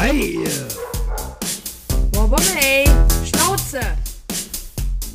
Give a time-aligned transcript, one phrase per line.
[0.00, 0.38] Hi!
[2.12, 2.84] Boah, ey,
[3.24, 3.80] Schnauze!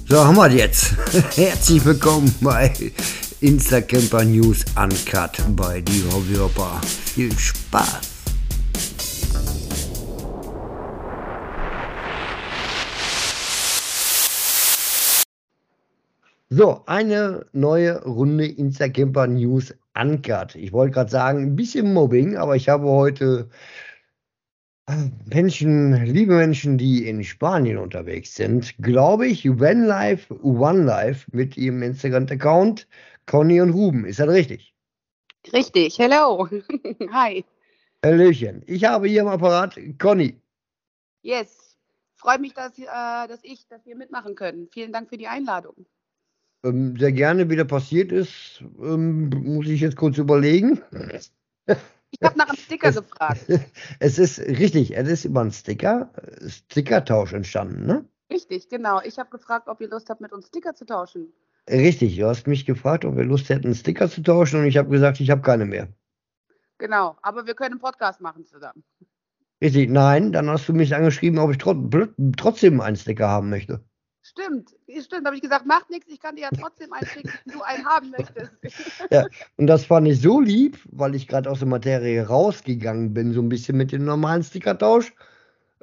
[0.09, 0.93] So, haben wir jetzt.
[1.37, 2.69] Herzlich willkommen bei
[3.39, 6.81] Instacamper News Uncut bei die Hobbyhopper.
[6.83, 8.01] Viel Spaß!
[16.49, 20.55] So, eine neue Runde Instacamper News Uncut.
[20.55, 23.47] Ich wollte gerade sagen, ein bisschen Mobbing, aber ich habe heute
[25.25, 32.87] Menschen, liebe Menschen, die in Spanien unterwegs sind, glaube ich, Vanlife, OneLife mit ihrem Instagram-Account,
[33.25, 34.05] Conny und Ruben.
[34.05, 34.73] Ist das richtig?
[35.53, 36.49] Richtig, hello.
[37.11, 37.45] Hi.
[38.03, 38.61] Hallöchen.
[38.65, 40.37] Ich habe hier im Apparat Conny.
[41.21, 41.77] Yes.
[42.15, 44.67] Freut mich, dass, äh, dass ich, dass wir mitmachen können.
[44.71, 45.85] Vielen Dank für die Einladung.
[46.65, 50.81] Ähm, sehr gerne, wie das passiert ist, ähm, muss ich jetzt kurz überlegen.
[52.13, 53.45] Ich habe nach einem Sticker es, gefragt.
[53.99, 56.11] Es ist richtig, es ist über einen Sticker,
[56.47, 58.05] Stickertausch entstanden, ne?
[58.31, 59.01] Richtig, genau.
[59.03, 61.33] Ich habe gefragt, ob ihr Lust habt, mit uns Sticker zu tauschen.
[61.69, 64.89] Richtig, du hast mich gefragt, ob wir Lust hätten, Sticker zu tauschen und ich habe
[64.89, 65.87] gesagt, ich habe keine mehr.
[66.77, 68.83] Genau, aber wir können einen Podcast machen zusammen.
[69.61, 71.73] Richtig, nein, dann hast du mich angeschrieben, ob ich tro
[72.35, 73.83] trotzdem einen Sticker haben möchte.
[74.25, 75.25] Stimmt, stimmt.
[75.25, 77.85] habe ich gesagt, macht nichts, ich kann dir ja trotzdem einen schicken, wenn du einen
[77.85, 78.53] haben möchtest.
[79.11, 79.25] ja,
[79.57, 83.41] und das fand ich so lieb, weil ich gerade aus der Materie rausgegangen bin, so
[83.41, 85.13] ein bisschen mit dem normalen Stickertausch,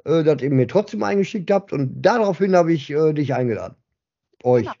[0.05, 3.75] äh, dass ihr mir trotzdem eingeschickt habt und daraufhin habe ich äh, dich eingeladen.
[4.43, 4.63] Euch.
[4.63, 4.75] Genau.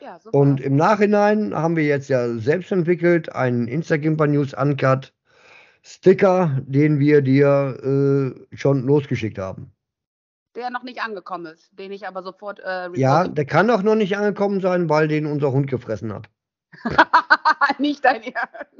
[0.00, 0.20] Ja.
[0.30, 5.12] Und im Nachhinein haben wir jetzt ja selbst entwickelt einen Instagimper News Uncut
[5.82, 9.72] Sticker, den wir dir äh, schon losgeschickt haben
[10.58, 12.60] der noch nicht angekommen ist, den ich aber sofort.
[12.60, 16.28] Äh, ja, der kann doch noch nicht angekommen sein, weil den unser Hund gefressen hat.
[17.78, 18.74] nicht dein Ernst.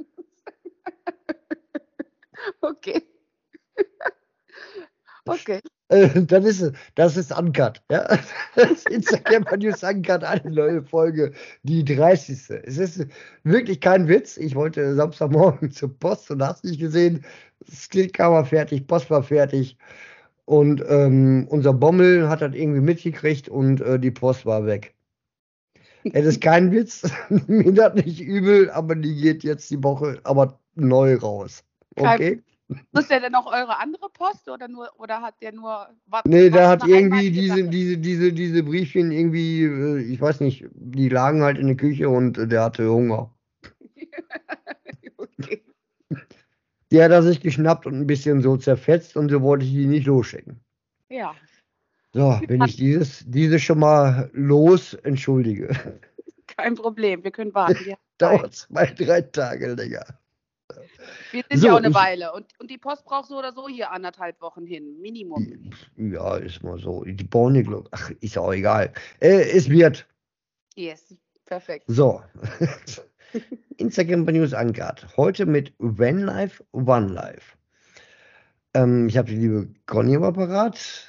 [2.61, 3.01] okay.
[5.25, 5.61] okay.
[5.87, 7.81] Äh, das ist, das ist Uncut.
[7.89, 8.19] Ja?
[8.55, 11.31] Das Instagram News Uncut, eine neue Folge,
[11.63, 12.49] die 30.
[12.49, 13.07] Es ist
[13.43, 14.35] wirklich kein Witz.
[14.35, 17.25] Ich wollte Samstagmorgen zur Post und hast nicht gesehen,
[17.59, 19.77] das war fertig, Post war fertig.
[20.49, 24.95] Und ähm, unser Bommel hat das irgendwie mitgekriegt und äh, die Post war weg.
[26.13, 27.07] Es ist kein Witz,
[27.47, 31.63] mir das nicht übel, aber die geht jetzt die Woche aber neu raus.
[31.95, 32.41] Okay?
[32.93, 36.23] Ist der denn noch eure andere Post oder nur oder hat der nur was?
[36.25, 41.09] Nee, der hat irgendwie diese, diese, diese, diese Briefchen irgendwie, äh, ich weiß nicht, die
[41.09, 43.31] lagen halt in der Küche und der hatte Hunger.
[46.91, 49.85] Die hat er sich geschnappt und ein bisschen so zerfetzt und so wollte ich die
[49.85, 50.59] nicht losschicken.
[51.09, 51.35] Ja.
[52.13, 55.69] So, wenn ich dieses, dieses schon mal los entschuldige.
[56.47, 57.77] Kein Problem, wir können warten.
[57.87, 57.95] Ja.
[58.17, 60.05] Dauert zwei, drei Tage länger.
[61.31, 62.33] Wir sind so, ja auch eine ich, Weile.
[62.33, 65.71] Und, und die Post braucht so oder so hier anderthalb Wochen hin, Minimum.
[65.95, 67.03] Ja, ist mal so.
[67.03, 68.91] Die bauen nicht, ach, ist auch egal.
[69.19, 70.07] Äh, es wird.
[70.75, 71.85] Yes, perfekt.
[71.87, 72.21] So.
[73.77, 75.07] Instagram News Angard.
[75.17, 77.57] Heute mit Vanlife, OneLife.
[78.73, 81.07] Ähm, ich habe die liebe Conny im Apparat.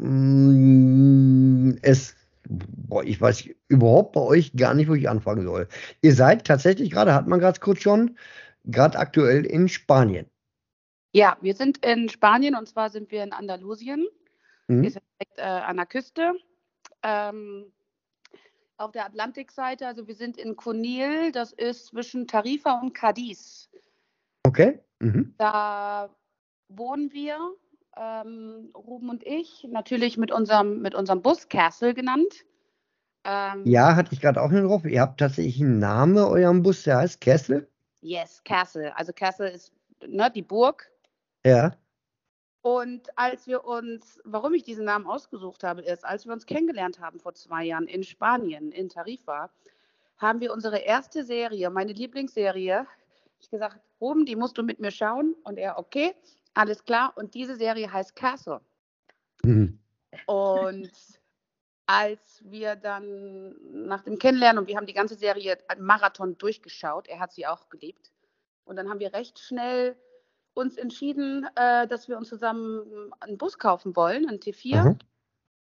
[0.00, 2.14] Ähm, es,
[2.48, 5.68] boah, ich weiß überhaupt bei euch gar nicht, wo ich anfangen soll.
[6.02, 8.16] Ihr seid tatsächlich gerade, hat man gerade kurz schon,
[8.64, 10.26] gerade aktuell in Spanien.
[11.12, 14.06] Ja, wir sind in Spanien und zwar sind wir in Andalusien.
[14.68, 14.82] Mhm.
[14.82, 16.32] Wir sind direkt äh, an der Küste.
[17.02, 17.66] Ähm,
[18.76, 19.86] auf der Atlantikseite.
[19.86, 23.68] Also wir sind in Conil, das ist zwischen Tarifa und Cadiz.
[24.44, 24.80] Okay.
[25.00, 25.34] Mhm.
[25.38, 26.10] Da
[26.68, 27.38] wohnen wir,
[27.96, 32.44] ähm, Ruben und ich, natürlich mit unserem, mit unserem Bus, Castle genannt.
[33.24, 34.84] Ähm, ja, hatte ich gerade auch noch drauf.
[34.84, 37.66] Ihr habt tatsächlich einen Namen eurem Bus, der heißt Castle?
[38.00, 38.94] Yes, Castle.
[38.96, 39.72] Also Castle ist
[40.06, 40.90] ne, die Burg.
[41.44, 41.74] Ja.
[42.64, 46.98] Und als wir uns, warum ich diesen Namen ausgesucht habe, ist, als wir uns kennengelernt
[46.98, 49.50] haben vor zwei Jahren in Spanien, in Tarifa,
[50.16, 52.86] haben wir unsere erste Serie, meine Lieblingsserie,
[53.38, 55.34] ich gesagt, Ruben, die musst du mit mir schauen.
[55.44, 56.14] Und er, okay,
[56.54, 57.12] alles klar.
[57.16, 58.62] Und diese Serie heißt Castle.
[59.42, 59.78] Mhm.
[60.24, 60.90] Und
[61.84, 63.56] als wir dann
[63.86, 67.68] nach dem Kennenlernen und wir haben die ganze Serie Marathon durchgeschaut, er hat sie auch
[67.68, 68.10] geliebt.
[68.64, 69.98] Und dann haben wir recht schnell
[70.54, 74.84] uns entschieden, äh, dass wir uns zusammen einen Bus kaufen wollen, einen T4.
[74.84, 74.98] Mhm.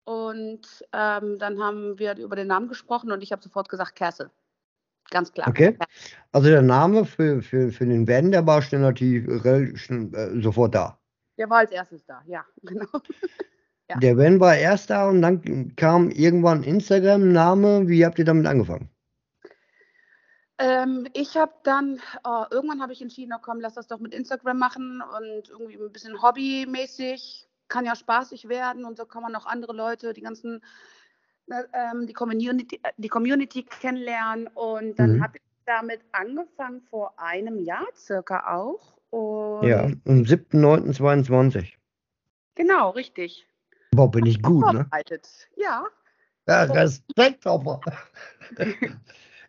[0.06, 4.32] Und ähm, dann haben wir über den Namen gesprochen und ich habe sofort gesagt Castle.
[5.12, 5.48] Ganz klar.
[5.48, 5.78] Okay.
[6.32, 11.00] Also der Name für, für, für den Van, der war schnell natürlich äh, sofort da.
[11.38, 12.88] Der war als erstes da, ja, genau.
[13.90, 13.98] ja.
[13.98, 17.88] Der Van war erst da und dann kam irgendwann Instagram-Name.
[17.88, 18.90] Wie habt ihr damit angefangen?
[20.60, 24.14] Ähm, ich habe dann, oh, irgendwann habe ich entschieden, oh, komm, lass das doch mit
[24.14, 27.48] Instagram machen und irgendwie ein bisschen hobbymäßig.
[27.70, 30.62] Kann ja spaßig werden und so kann man auch andere Leute, die ganzen,
[31.48, 34.48] äh, ähm, die, Community, die Community kennenlernen.
[34.48, 35.24] Und dann Mhm.
[35.24, 38.98] habe ich damit angefangen vor einem Jahr circa auch.
[39.12, 41.74] Und Ja, am 7.9.22.
[42.56, 43.48] genau, richtig.
[43.92, 44.90] Boah, bin ich gut, ne?
[45.56, 45.86] Ja.
[46.48, 47.80] Ja, Respekt, Opfer.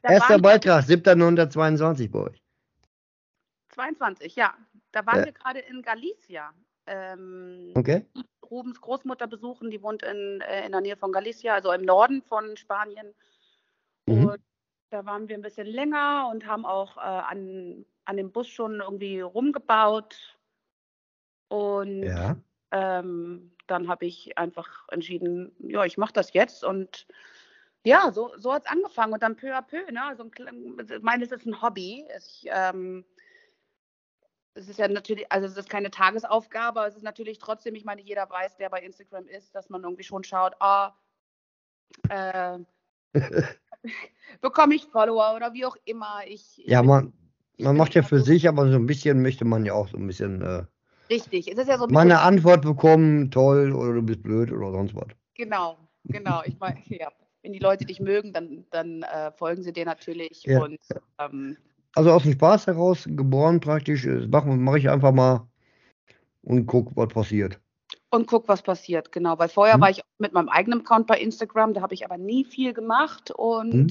[0.02, 2.43] Erster Beitrag, 7.9.22 bei euch.
[3.70, 4.55] 22, ja.
[4.93, 5.25] Da waren Ja.
[5.26, 6.52] wir gerade in Galicia.
[6.87, 8.05] Ähm, Okay?
[8.50, 12.23] Rubens Großmutter besuchen, die wohnt in, äh, in der Nähe von Galicia, also im Norden
[12.23, 13.14] von Spanien.
[14.06, 14.25] Mhm.
[14.26, 14.41] Und
[14.91, 18.81] da waren wir ein bisschen länger und haben auch äh, an, an dem Bus schon
[18.81, 20.37] irgendwie rumgebaut.
[21.49, 22.37] Und Ja.
[22.73, 27.06] ähm, dann habe ich einfach entschieden, ja, ich mache das jetzt und
[27.85, 30.05] ja, so, so hat es angefangen und dann peu à peu, ne?
[30.05, 32.05] Also ich meine, es ist ein Hobby.
[32.19, 33.05] Ich, ähm,
[34.55, 37.85] es ist ja natürlich, also es ist keine Tagesaufgabe, aber es ist natürlich trotzdem, ich
[37.85, 40.94] meine, jeder weiß, der bei Instagram ist, dass man irgendwie schon schaut, ah,
[42.09, 42.59] äh,
[44.41, 46.21] bekomme ich Follower oder wie auch immer.
[46.27, 47.12] Ich, Ja, man,
[47.59, 50.06] man macht ja für sich, aber so ein bisschen möchte man ja auch so ein
[50.06, 50.65] bisschen äh,
[51.11, 54.23] Richtig, es ist ja so ein mal bisschen eine Antwort bekommen, toll, oder du bist
[54.23, 55.09] blöd oder sonst was.
[55.35, 56.43] Genau, genau.
[56.44, 57.11] Ich meine, ja,
[57.42, 60.44] wenn die Leute dich mögen, dann, dann äh, folgen sie dir natürlich.
[60.44, 60.78] Ja, Und
[61.19, 61.56] ähm,
[61.94, 65.48] Also aus dem Spaß heraus geboren praktisch, das mache mach ich einfach mal
[66.42, 67.58] und guck, was passiert.
[68.10, 69.12] und guck, was passiert.
[69.12, 69.81] Genau, weil vorher Mhm.
[69.82, 73.31] war ich mit meinem eigenen Account bei Instagram, da habe ich aber nie viel gemacht.
[73.31, 73.90] Und Mhm.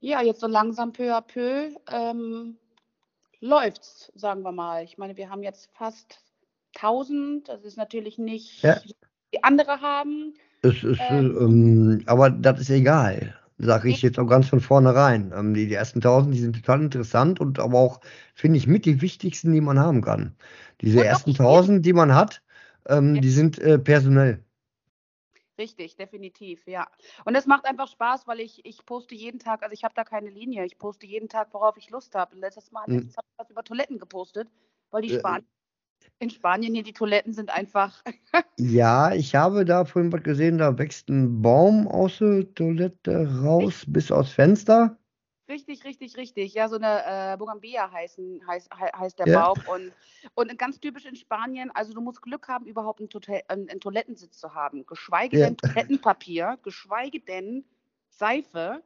[0.00, 2.56] ja, jetzt so langsam peu à peu ähm,
[3.40, 4.84] läuft's, sagen wir mal.
[4.84, 6.20] Ich meine, wir haben jetzt fast
[6.76, 7.48] 1000.
[7.48, 8.80] Das ist natürlich nicht, Ja.
[9.32, 10.34] die andere haben.
[10.62, 11.28] Es ist, äh, Ähm.
[11.28, 15.32] ähm, aber das ist egal, sage ich jetzt auch ganz von vornherein.
[15.34, 18.00] Ähm, die, die ersten 1000, die sind total interessant und aber auch,
[18.34, 20.36] finde ich, mit die wichtigsten, die man haben kann.
[20.80, 22.42] Diese ersten nicht 1000, die man hat,
[22.86, 23.20] ähm, Ja.
[23.20, 24.44] die sind äh, personell.
[25.58, 26.88] Richtig, definitiv, ja.
[27.24, 30.04] Und es macht einfach Spaß, weil ich, ich poste jeden Tag, also ich habe da
[30.04, 32.36] keine Linie, ich poste jeden Tag, worauf ich Lust habe.
[32.36, 34.48] Letztes Mal, letztes habe ich was über Toiletten gepostet,
[34.90, 35.44] weil die Äh, Span
[36.18, 38.02] in Spanien hier die Toiletten sind einfach,
[38.60, 43.84] Ja, ich habe da vorhin was gesehen, da wächst ein Baum aus der Toilette raus
[43.86, 44.98] bis aufs Fenster.
[45.48, 46.54] richtig, richtig, richtig.
[46.54, 49.54] Ja, so eine äh, Bougainvillea heißen, heißt, hei- heißt der Ja.
[49.54, 49.62] Baum.
[49.68, 49.92] Und,
[50.34, 53.80] und ganz typisch in Spanien, also du musst Glück haben, überhaupt einen, Tote- einen, einen
[53.80, 54.84] Toilettensitz zu haben.
[54.86, 55.46] Geschweige Ja.
[55.46, 57.64] denn Toilettenpapier, geschweige denn
[58.08, 58.82] Seife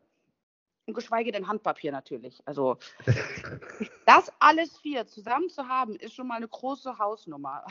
[0.87, 2.43] und geschweige denn Handpapier natürlich.
[2.47, 2.79] Also
[4.07, 7.65] Das alles vier zusammen zu haben, ist schon mal eine große Hausnummer.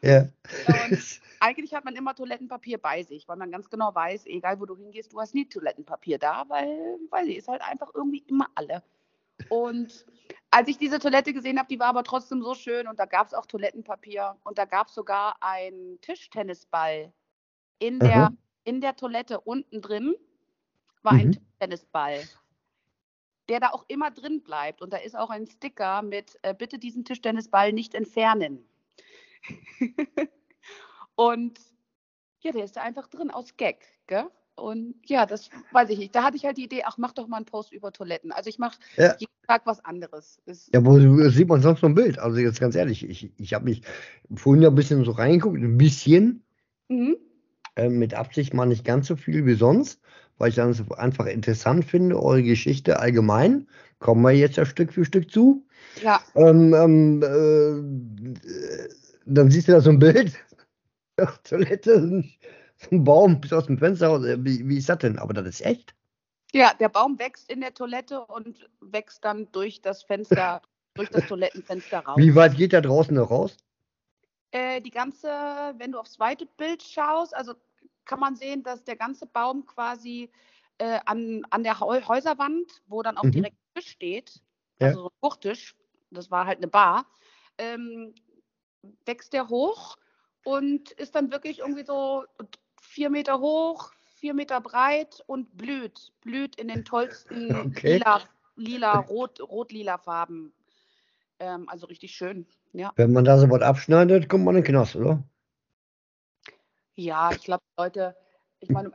[0.00, 0.28] Ja.
[0.66, 4.66] Und eigentlich hat man immer Toilettenpapier bei sich, weil man ganz genau weiß, egal wo
[4.66, 8.48] du hingehst, du hast nie Toilettenpapier da, weil, weil sie ist halt einfach irgendwie immer
[8.54, 8.82] alle.
[9.48, 10.06] Und
[10.50, 13.26] als ich diese Toilette gesehen habe, die war aber trotzdem so schön und da gab
[13.26, 17.12] es auch Toilettenpapier und da gab es sogar einen Tischtennisball
[17.78, 18.32] in der, Aha.
[18.64, 20.14] in der Toilette unten drin
[21.02, 21.32] war ein Mhm.
[21.32, 22.20] Tischtennisball
[23.52, 24.80] der da auch immer drin bleibt.
[24.80, 28.64] Und da ist auch ein Sticker mit, äh, bitte diesen Tischtennisball nicht entfernen.
[31.16, 31.60] und
[32.40, 33.84] ja, der ist da einfach drin aus Gag.
[34.06, 34.24] Gell?
[34.54, 36.14] Und ja, das weiß ich nicht.
[36.14, 38.32] Da hatte ich halt die Idee, ach, mach doch mal einen Post über Toiletten.
[38.32, 39.14] Also ich mache Ja.
[39.18, 40.40] jeden Tag was anderes.
[40.46, 42.18] Ist, Ja, wo wo sieht man sonst noch ein Bild?
[42.18, 43.82] Also jetzt ganz ehrlich, ich, ich habe mich
[44.34, 46.42] vorhin ja ein bisschen so reingeguckt, ein bisschen,
[46.88, 47.18] Mhm.
[47.76, 50.00] Äh, mit Absicht mal nicht ganz so viel wie sonst,
[50.38, 53.68] weil ich dann so einfach interessant finde, eure Geschichte allgemein.
[53.98, 55.66] Kommen wir jetzt ja Stück für Stück zu.
[56.02, 58.88] Ja, Ähm, ähm, äh,
[59.26, 60.32] dann siehst du da so ein Bild,
[61.44, 62.24] Toilette,
[62.76, 64.24] so ein Baum bis aus dem Fenster raus.
[64.24, 65.18] Äh, Wie, wie ist das denn?
[65.18, 65.94] Aber das ist echt?
[66.52, 70.62] ja, der Baum wächst in der Toilette und wächst dann durch das Fenster,
[70.94, 72.18] durch das Toilettenfenster raus.
[72.18, 73.56] Wie weit geht der draußen noch raus?
[74.52, 75.28] Äh, die ganze,
[75.78, 77.54] wenn du aufs zweite Bild schaust, also
[78.04, 80.30] kann man sehen, dass der ganze Baum quasi
[80.78, 83.32] äh, an, an der Häu- Häuserwand, wo dann auch Mhm.
[83.32, 84.42] direkt ein Tisch steht,
[84.78, 84.88] Ja.
[84.88, 85.76] also so ein Buchtisch,
[86.10, 87.06] das war halt eine Bar,
[87.58, 88.14] ähm,
[89.06, 89.96] wächst der hoch
[90.44, 92.24] und ist dann wirklich irgendwie so
[92.80, 97.94] vier Meter hoch, vier Meter breit und blüht, blüht in den tollsten Okay.
[97.94, 98.20] lila,
[98.56, 100.52] lila, rot, rot-lila Farben.
[101.42, 102.92] Ähm, also richtig schön, ja.
[102.94, 105.24] Wenn man da so was abschneidet, kommt man in den Knast, oder?
[106.94, 108.16] Ja, ich glaube, Leute,
[108.60, 108.92] ich meine,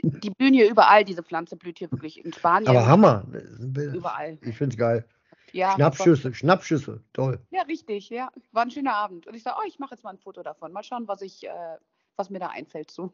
[0.00, 2.68] die blühen hier überall, diese Pflanze blüht hier wirklich in Spanien.
[2.68, 3.26] Aber Hammer.
[3.32, 4.38] Überall.
[4.42, 5.08] Ich finde es geil.
[5.50, 7.44] Ja, Schnappschüsse, Schnappschüsse, toll.
[7.50, 8.30] Ja, richtig, ja.
[8.52, 9.26] War ein schöner Abend.
[9.26, 10.70] Und ich sage, oh, ich mache jetzt mal ein Foto davon.
[10.72, 11.76] Mal schauen, was ich, äh,
[12.14, 13.12] was mir da einfällt zu.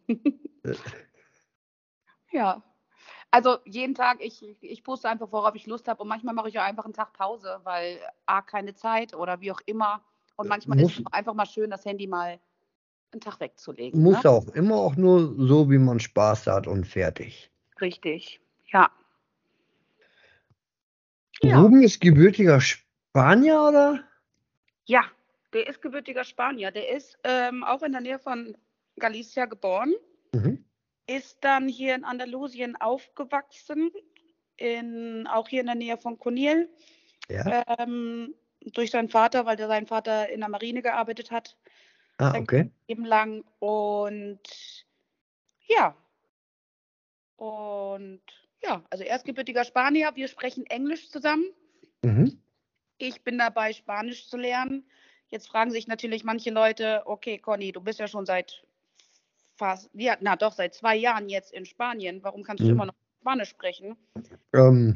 [0.63, 0.75] Äh.
[2.33, 2.63] ja.
[3.31, 6.03] Also jeden Tag, ich, ich poste einfach, worauf ich Lust habe.
[6.03, 9.53] Und manchmal mache ich auch einfach einen Tag Pause, weil A, keine Zeit oder wie
[9.53, 10.03] auch immer.
[10.37, 12.39] Und manchmal Muss- ist es einfach mal schön, das Handy mal
[13.13, 14.03] einen Tag wegzulegen.
[14.03, 14.31] Muss ne?
[14.31, 17.51] auch immer auch nur so, wie man Spaß hat und fertig.
[17.81, 18.41] Richtig,
[18.73, 18.91] ja.
[21.43, 21.61] Ja.
[21.61, 24.05] Ruben ist gebürtiger Spanier, oder?
[24.87, 25.05] Ja,
[25.53, 26.71] der ist gebürtiger Spanier.
[26.71, 28.57] Der ist ähm, auch in der Nähe von
[28.99, 29.95] Galicia geboren,
[30.33, 30.65] Mhm.
[31.09, 33.91] Ist dann hier in Andalusien aufgewachsen,
[34.57, 36.69] in, auch hier in der Nähe von Conil,
[37.29, 37.65] Ja.
[37.79, 41.57] ähm, durch seinen Vater, weil der sein Vater in der Marine gearbeitet hat,
[42.19, 42.71] Ah, okay.
[42.89, 43.45] eben lang.
[43.59, 44.41] Und
[45.67, 45.97] ja,
[47.37, 48.21] und
[48.63, 50.11] ja, also er ist gebürtiger Spanier.
[50.15, 51.47] Wir sprechen Englisch zusammen.
[52.03, 52.43] Mhm.
[52.99, 54.85] Ich bin dabei, Spanisch zu lernen.
[55.29, 58.65] Jetzt fragen sich natürlich manche Leute, okay, Conny, du bist ja schon seit
[59.59, 62.23] fast, ja, na doch, seit zwei Jahren jetzt in Spanien.
[62.23, 62.73] Warum kannst du Mhm.
[62.75, 63.97] immer noch Spanisch sprechen?
[64.55, 64.95] Ähm.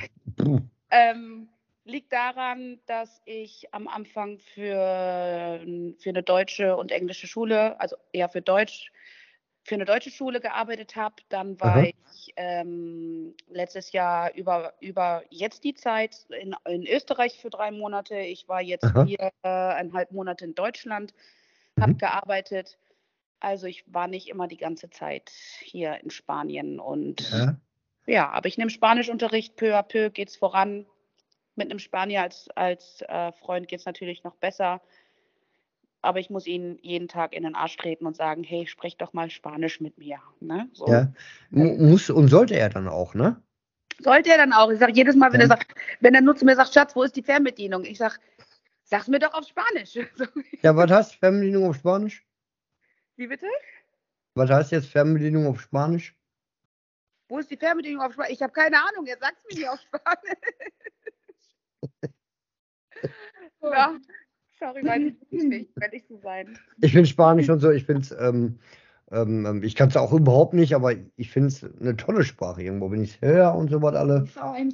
[0.90, 1.48] Ähm,
[1.84, 5.60] liegt daran, dass ich am Anfang für,
[5.98, 8.92] für eine deutsche und englische Schule, also eher für Deutsch,
[9.64, 11.16] für eine deutsche Schule gearbeitet habe.
[11.28, 11.82] Dann war Aha.
[11.84, 18.16] ich ähm, letztes Jahr über, über jetzt die Zeit in, in Österreich für drei Monate.
[18.16, 19.06] Ich war jetzt Aha.
[19.06, 21.14] viereinhalb Monate in Deutschland,
[21.80, 21.98] habe Mhm.
[21.98, 22.78] gearbeitet.
[23.44, 25.30] Also ich war nicht immer die ganze Zeit
[25.60, 27.56] hier in Spanien und Ja.
[28.06, 30.86] ja, aber ich nehme Spanischunterricht, peu à peu geht's voran.
[31.56, 34.80] Mit einem Spanier als, als äh, Freund geht es natürlich noch besser.
[36.02, 39.12] Aber ich muss ihn jeden Tag in den Arsch treten und sagen, hey, sprech doch
[39.12, 40.18] mal Spanisch mit mir.
[40.40, 40.68] Ne?
[40.72, 40.86] So.
[40.86, 41.12] ja.
[41.50, 43.42] Mu- Muss und sollte er dann auch, ne?
[43.98, 44.70] Sollte er dann auch.
[44.70, 45.46] Ich sage jedes Mal, wenn Ja.
[45.46, 47.84] er sagt, wenn er nur zu mir sagt, Schatz, wo ist die Fernbedienung?
[47.84, 48.14] Ich sage,
[48.84, 49.98] sag's mir doch auf Spanisch.
[50.62, 52.24] Ja, was heißt Fernbedienung auf Spanisch?
[53.22, 53.46] Wie bitte?
[54.34, 56.18] Was heißt jetzt Fernbedienung auf Spanisch?
[57.28, 58.32] Wo ist die Fernbedienung auf Spanisch?
[58.32, 60.38] Ich habe keine Ahnung, jetzt sag's mir nicht auf Spanisch.
[63.62, 63.96] ja,
[64.58, 66.58] sorry, weiß ich nicht, ehrlich zu sein.
[66.80, 68.58] Ich finde Spanisch und so, ich finde es, ähm,
[69.12, 72.60] ähm, ähm, ich kann es auch überhaupt nicht, aber ich finde es eine tolle Sprache
[72.60, 74.26] irgendwo, wenn ich es höre und so was alle.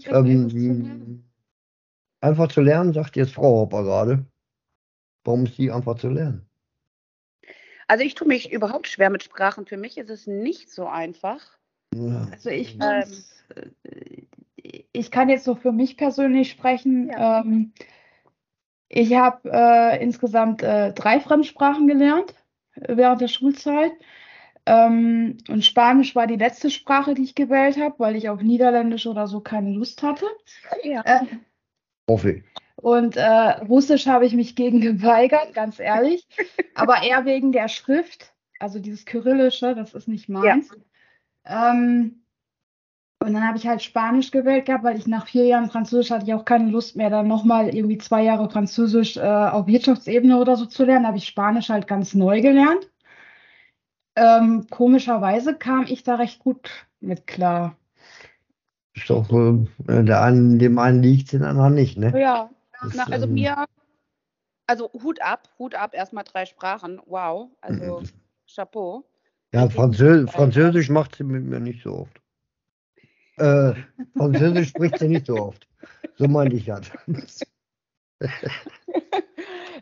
[0.07, 1.23] Ähm,
[2.23, 4.25] einfach zu lernen, sagt jetzt Frau Hopper gerade.
[5.25, 6.48] Warum ist die einfach zu lernen?
[7.89, 9.67] Also ich tue mich überhaupt schwer mit Sprachen.
[9.67, 11.41] Für mich ist es nicht so einfach.
[11.95, 12.29] Ja.
[12.31, 13.03] Also ich, Ähm.
[13.03, 13.45] find's,
[13.83, 14.23] äh,
[14.93, 17.09] ich kann jetzt so für mich persönlich sprechen.
[17.09, 17.41] Ja.
[17.41, 17.73] Ähm,
[18.89, 22.35] ich habe äh, insgesamt äh, drei Fremdsprachen gelernt
[22.75, 23.93] äh, während der Schulzeit.
[24.67, 29.07] Ähm, und Spanisch war die letzte Sprache, die ich gewählt habe, weil ich auf Niederländisch
[29.07, 30.27] oder so keine Lust hatte.
[30.83, 31.03] Ja.
[31.07, 31.21] Äh,
[32.09, 32.43] Hoffe.
[32.81, 36.27] Und äh, Russisch habe ich mich gegen geweigert, ganz ehrlich.
[36.75, 38.33] Aber eher wegen der Schrift.
[38.61, 40.71] Also dieses Kyrillische, das ist nicht meins.
[41.45, 42.23] Ähm,
[43.21, 46.27] und dann habe ich halt Spanisch gewählt gehabt, weil ich nach vier Jahren Französisch hatte
[46.27, 50.57] ich auch keine Lust mehr, dann nochmal irgendwie zwei Jahre Französisch äh, auf Wirtschaftsebene oder
[50.57, 51.03] so zu lernen.
[51.03, 52.89] Da habe ich Spanisch halt ganz neu gelernt.
[54.15, 56.71] Ähm, komischerweise kam ich da recht gut
[57.01, 57.77] mit klar.
[58.95, 62.19] Ist doch, äh, der einen, dem einen liegt, den anderen nicht, ne?
[62.21, 62.51] Ja.
[62.81, 63.67] Das, Na, also ähm, mir,
[64.67, 67.01] also Hut ab, Hut ab, erstmal drei Sprachen.
[67.07, 67.51] Wow.
[67.61, 68.03] Also
[68.47, 69.05] Chapeau.
[69.53, 72.21] Ja, Franzö Französisch macht sie mit mir nicht so oft.
[73.39, 73.75] Äh,
[74.17, 75.67] Französisch spricht sie nicht so oft.
[76.17, 76.91] So meine ich das.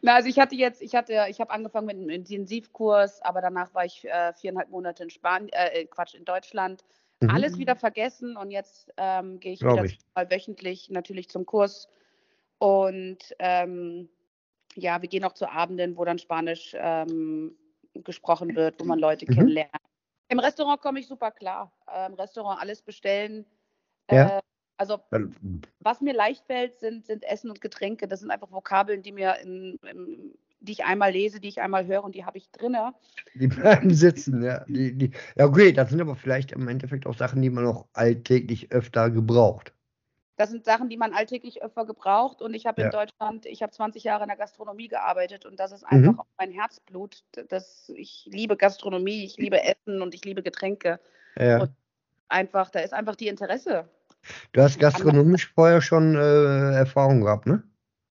[0.03, 3.75] Na, also ich hatte jetzt, ich hatte, ich habe angefangen mit einem Intensivkurs, aber danach
[3.75, 6.85] war ich äh, viereinhalb Monate in Spanien, äh, Quatsch, in Deutschland.
[7.21, 7.31] Mhm.
[7.31, 9.99] Alles wieder vergessen und jetzt ähm, gehe ich Glaub wieder ich.
[10.15, 11.89] mal wöchentlich natürlich zum Kurs.
[12.59, 14.09] Und ähm,
[14.75, 17.57] ja, wir gehen auch zu Abenden, wo dann Spanisch ähm,
[17.95, 19.35] gesprochen wird, wo man Leute Mhm.
[19.35, 19.71] kennenlernt.
[20.29, 21.73] Im Restaurant komme ich super klar.
[22.07, 23.47] Im Restaurant alles bestellen.
[24.11, 24.39] Ja.
[24.39, 24.41] Äh,
[24.77, 25.31] also Weil-
[25.81, 28.09] was mir leicht fällt, sind, sind Essen und Getränke.
[28.09, 31.87] Das sind einfach Vokabeln, die mir in, im, die ich einmal lese, die ich einmal
[31.87, 32.93] höre und die habe ich drinne.
[33.35, 34.65] Die bleiben sitzen, ja.
[34.65, 37.87] Die, die, ja, okay, das sind aber vielleicht im Endeffekt auch Sachen, die man auch
[37.93, 39.73] alltäglich öfter gebraucht.
[40.37, 42.43] Das sind Sachen, die man alltäglich öfter gebraucht.
[42.43, 42.87] Und ich habe Ja.
[42.89, 46.09] in Deutschland, ich habe 20 Jahre in der Gastronomie gearbeitet und das ist Mhm.
[46.09, 47.25] einfach auch mein Herzblut.
[47.49, 51.01] Das, ich liebe Gastronomie, ich liebe Essen und ich liebe Getränke.
[51.39, 51.63] Ja.
[51.63, 51.73] Und-
[52.29, 53.89] Einfach, da ist einfach die Interesse.
[54.53, 57.63] Du hast gastronomisch vorher schon äh, Erfahrung gehabt, ne?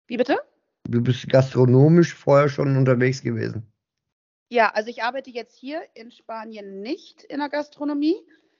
[0.07, 0.39] Wie bitte?
[0.85, 3.71] Du bist gastronomisch vorher schon unterwegs gewesen.
[4.51, 8.15] Ja, also ich arbeite jetzt hier in Spanien nicht in der Gastronomie.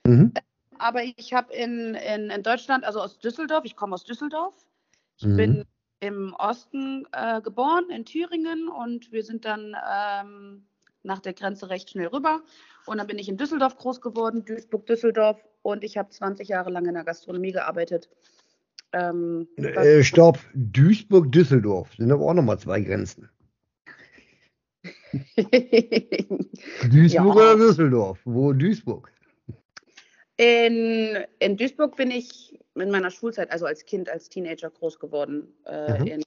[0.06, 0.32] Mhm.
[0.80, 4.54] Aber ich habe in, in, in Deutschland, also aus Düsseldorf, ich komme aus Düsseldorf.
[5.18, 5.36] Ich Mhm.
[5.36, 5.64] bin
[6.00, 10.64] im Osten äh, geboren, in Thüringen, und wir sind dann ähm,
[11.02, 12.40] nach der Grenze recht schnell rüber.
[12.86, 15.38] Und dann bin ich in Düsseldorf groß geworden, Duisburg, Düsseldorf.
[15.62, 18.08] Und ich habe 20 Jahre lang in der Gastronomie gearbeitet.
[18.92, 23.28] Ähm, Äh, stopp, Duisburg, Düsseldorf sind aber auch nochmal zwei Grenzen.
[26.90, 27.22] Duisburg Ja.
[27.24, 28.18] oder Düsseldorf?
[28.24, 29.12] Wo Duisburg?
[30.40, 35.52] In, in Duisburg bin ich in meiner Schulzeit, also als Kind, als Teenager groß geworden.
[35.66, 36.06] Äh, Mhm.
[36.14, 36.22] in,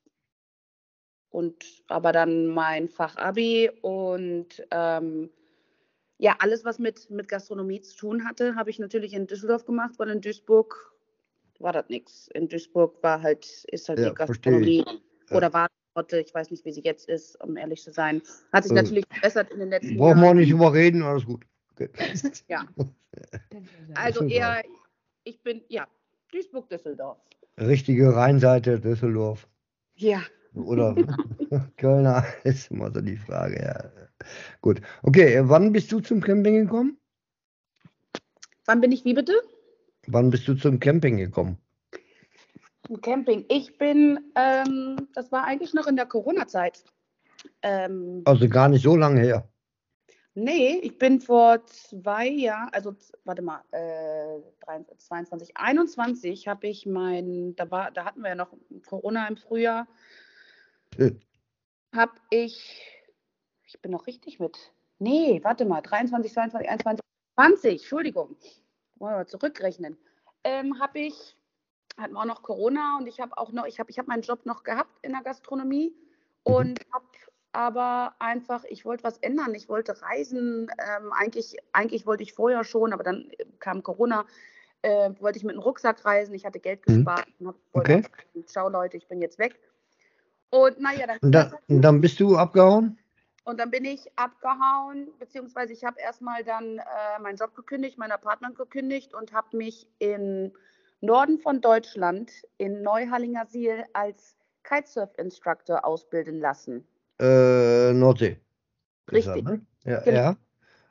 [1.31, 5.31] und aber dann mein Fachabi und ähm,
[6.19, 9.95] ja, alles, was mit, mit Gastronomie zu tun hatte, habe ich natürlich in Düsseldorf gemacht,
[9.97, 10.93] weil in Duisburg
[11.59, 12.27] war das nichts.
[12.35, 14.15] In Duisburg war halt, ist halt Ja, die.
[14.15, 14.85] Gastronomie
[15.31, 18.21] oder war Orte, ich weiß nicht, wie sie jetzt ist, um ehrlich zu sein.
[18.51, 20.37] Hat sich Äh, natürlich verbessert in den letzten Brauchen wir auch Jahren.
[20.37, 21.45] nicht drüber reden, alles gut.
[22.47, 22.65] Ja,
[23.95, 24.63] also eher,
[25.23, 25.87] ich bin, ja,
[26.31, 27.17] Duisburg-Düsseldorf.
[27.59, 29.47] Richtige Rheinseite, Düsseldorf.
[29.95, 30.21] Ja.
[30.55, 30.95] Oder
[31.77, 33.61] Kölner, ist immer so die Frage.
[33.61, 33.91] Ja.
[34.61, 34.81] Gut.
[35.03, 36.97] Okay, äh, wann bist du zum Camping gekommen?
[38.65, 39.33] Wann bin ich wie bitte?
[40.07, 41.57] Wann bist du zum Camping gekommen?
[42.89, 43.45] Im Camping.
[43.49, 46.83] Ich bin, ähm, das war eigentlich noch in der Corona-Zeit.
[47.61, 49.47] Ähm, Also gar nicht so lange her.
[50.35, 56.85] Nee, ich bin vor zwei Jahren, also warte mal, äh, 23, 22, 21 habe ich
[56.85, 58.53] mein, da war, da hatten wir ja noch
[58.87, 59.87] Corona im Frühjahr,
[60.97, 61.11] Äh,
[61.95, 62.81] habe ich,
[63.65, 64.57] ich bin noch richtig mit,
[64.99, 67.03] nee, warte mal, 23, 22, 21,
[67.35, 68.35] 20, Entschuldigung,
[68.95, 69.97] wollen wir mal zurückrechnen,
[70.43, 71.35] ähm, habe ich,
[71.97, 74.23] hatten wir auch noch Corona und ich habe auch noch, ich habe ich hab meinen
[74.23, 75.95] Job noch gehabt in der Gastronomie
[76.43, 77.05] und habe
[77.53, 82.63] aber einfach, ich wollte was ändern, ich wollte reisen, ähm, eigentlich, eigentlich wollte ich vorher
[82.63, 84.25] schon, aber dann äh, kam Corona,
[84.81, 87.05] äh, wollte ich mit einem Rucksack reisen, ich hatte Geld Mhm.
[87.05, 88.03] gespart und habe Okay.
[88.51, 89.59] schau Leute, ich bin jetzt weg.
[90.49, 92.97] Und naja, dann, Und, da, und dann bist du abgehauen?
[93.45, 98.11] und dann bin ich abgehauen, beziehungsweise ich habe erstmal dann äh, meinen Job gekündigt, mein
[98.11, 100.51] Apartment gekündigt und habe mich im
[101.01, 106.87] Norden von Deutschland in Neuhallingersiel als Kitesurf-Instructor ausbilden lassen.
[107.19, 108.39] Äh, Nordsee.
[109.11, 109.43] Richtig.
[109.43, 109.65] ne?
[109.85, 110.17] Ja, Genau.
[110.17, 110.37] ja.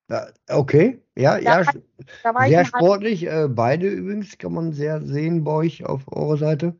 [0.08, 0.26] ja.
[0.58, 1.02] Okay.
[1.16, 1.66] Ja, Da ja.
[2.34, 3.26] war- Sehr sportlich.
[3.26, 6.76] Äh, beide übrigens kann man sehr sehen bei euch auf eurer Seite.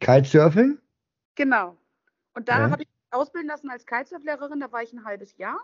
[0.00, 0.78] Kitesurfing.
[1.34, 1.76] Genau.
[2.34, 2.70] Und da Ja.
[2.70, 5.58] habe ich mich ausbilden lassen als Kitesurf-Lehrerin, da war ich ein halbes Jahr.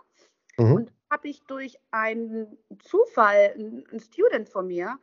[0.57, 0.73] Mhm.
[0.73, 4.97] Und habe ich durch einen Zufall, ein, ein Student von mir,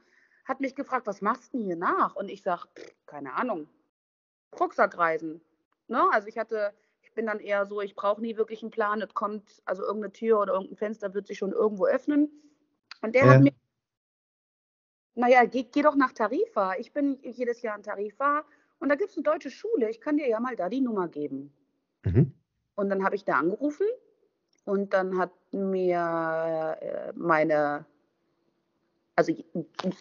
[0.44, 2.16] hat mich gefragt, was machst du denn hier nach?
[2.16, 2.62] Und ich sage,
[3.06, 3.68] keine Ahnung,
[4.58, 5.40] Rucksackreisen.
[5.88, 6.02] Ne?
[6.12, 6.72] Also ich hatte,
[7.10, 9.02] ich bin dann eher so, ich brauche nie wirklich einen Plan.
[9.02, 12.30] Es kommt, also irgendeine Tür oder irgendein Fenster wird sich schon irgendwo öffnen.
[13.02, 13.30] Und der Ja.
[13.34, 13.50] hat mir,
[15.16, 16.76] naja, geh, geh doch nach Tarifa.
[16.76, 18.44] Ich bin jedes Jahr in Tarifa
[18.78, 19.90] und da gibt es eine deutsche Schule.
[19.90, 21.52] Ich kann dir ja mal da die Nummer geben.
[22.04, 22.32] Mhm.
[22.76, 23.86] Und dann habe ich da angerufen
[24.64, 27.86] und dann hat mir äh, meine,
[29.20, 29.34] also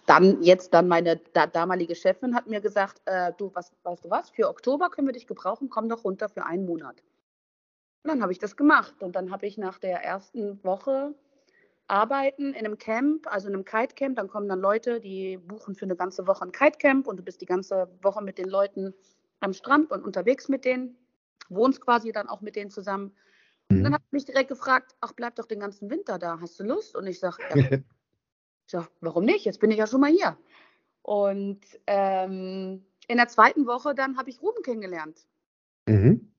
[0.05, 4.10] dann jetzt dann meine da, damalige Chefin hat mir gesagt, äh, du, was, weißt du
[4.10, 7.03] was, für Oktober können wir dich gebrauchen, komm doch runter für einen Monat.
[8.03, 11.13] Und dann habe ich das gemacht und dann habe ich nach der ersten Woche
[11.88, 15.86] arbeiten in einem Camp, also in einem Kitecamp, dann kommen dann Leute, die buchen für
[15.86, 18.93] eine ganze Woche ein Kitecamp und du bist die ganze Woche mit den Leuten
[19.41, 20.95] am Strand und unterwegs mit denen,
[21.49, 23.12] wohnst quasi dann auch mit denen zusammen.
[23.69, 23.95] Und dann Mhm.
[23.95, 26.95] hat mich direkt gefragt, ach, bleib doch den ganzen Winter da, hast du Lust?
[26.95, 27.55] Und ich sage, ja,
[28.69, 29.45] ich sag, warum nicht?
[29.45, 30.38] Jetzt bin ich ja schon mal hier.
[31.01, 35.25] Und ähm, in der zweiten Woche dann habe ich Ruben kennengelernt.
[35.88, 36.32] Mhm.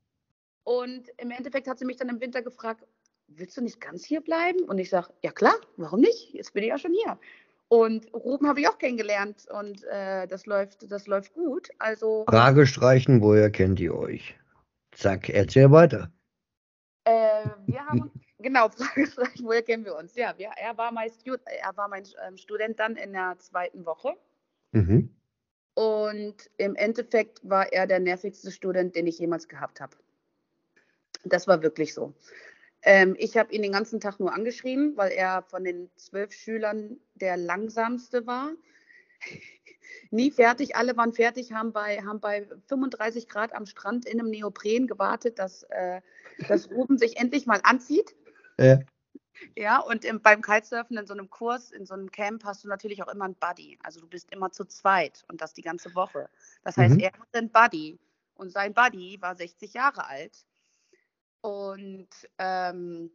[0.63, 2.87] Und im Endeffekt hat sie mich dann im Winter gefragt,
[3.27, 4.61] willst du nicht ganz hier bleiben?
[4.61, 6.33] Und ich sage, ja klar, warum nicht?
[6.33, 7.19] Jetzt bin ich ja schon hier.
[7.67, 11.71] Und Ruben habe ich auch kennengelernt und äh, das läuft, das läuft gut.
[11.81, 14.39] Also Frage streichen, woher kennt ihr euch?
[14.93, 16.13] Zack, erzähl weiter.
[17.05, 20.15] Äh, wir haben uns, genau, Frage streichen, woher kennen wir uns?
[20.15, 23.87] Ja, wir, er war mein, Stud er war mein ähm, Student dann in der zweiten
[23.87, 24.17] Woche.
[24.73, 25.15] Mhm.
[25.75, 29.97] Und im Endeffekt war er der nervigste Student, den ich jemals gehabt habe.
[31.25, 32.15] Das war wirklich so.
[32.83, 36.99] Ähm, ich habe ihn den ganzen Tag nur angeschrien, weil er von den zwölf Schülern
[37.15, 38.53] der langsamste war.
[40.11, 44.31] Nie fertig, alle waren fertig, haben bei, haben bei 35 Grad am Strand in einem
[44.31, 46.01] Neopren gewartet, dass, äh,
[46.49, 48.15] dass Ruben sich endlich mal anzieht.
[48.61, 48.79] Äh,
[49.57, 52.69] Ja, und im, beim Kitesurfen in so einem Kurs, in so einem Camp hast du
[52.69, 53.79] natürlich auch immer einen Buddy.
[53.83, 56.29] Also du bist immer zu zweit und das die ganze Woche.
[56.63, 57.01] Das heißt, Mhm.
[57.01, 57.99] er hat einen Buddy
[58.35, 60.47] und sein Buddy war 60 Jahre alt
[61.41, 63.11] und ähm,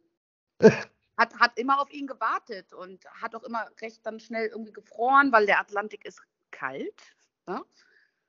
[1.16, 5.32] hat, hat immer auf ihn gewartet und hat auch immer recht dann schnell irgendwie gefroren,
[5.32, 7.14] weil der Atlantik ist kalt.
[7.46, 7.62] Ne?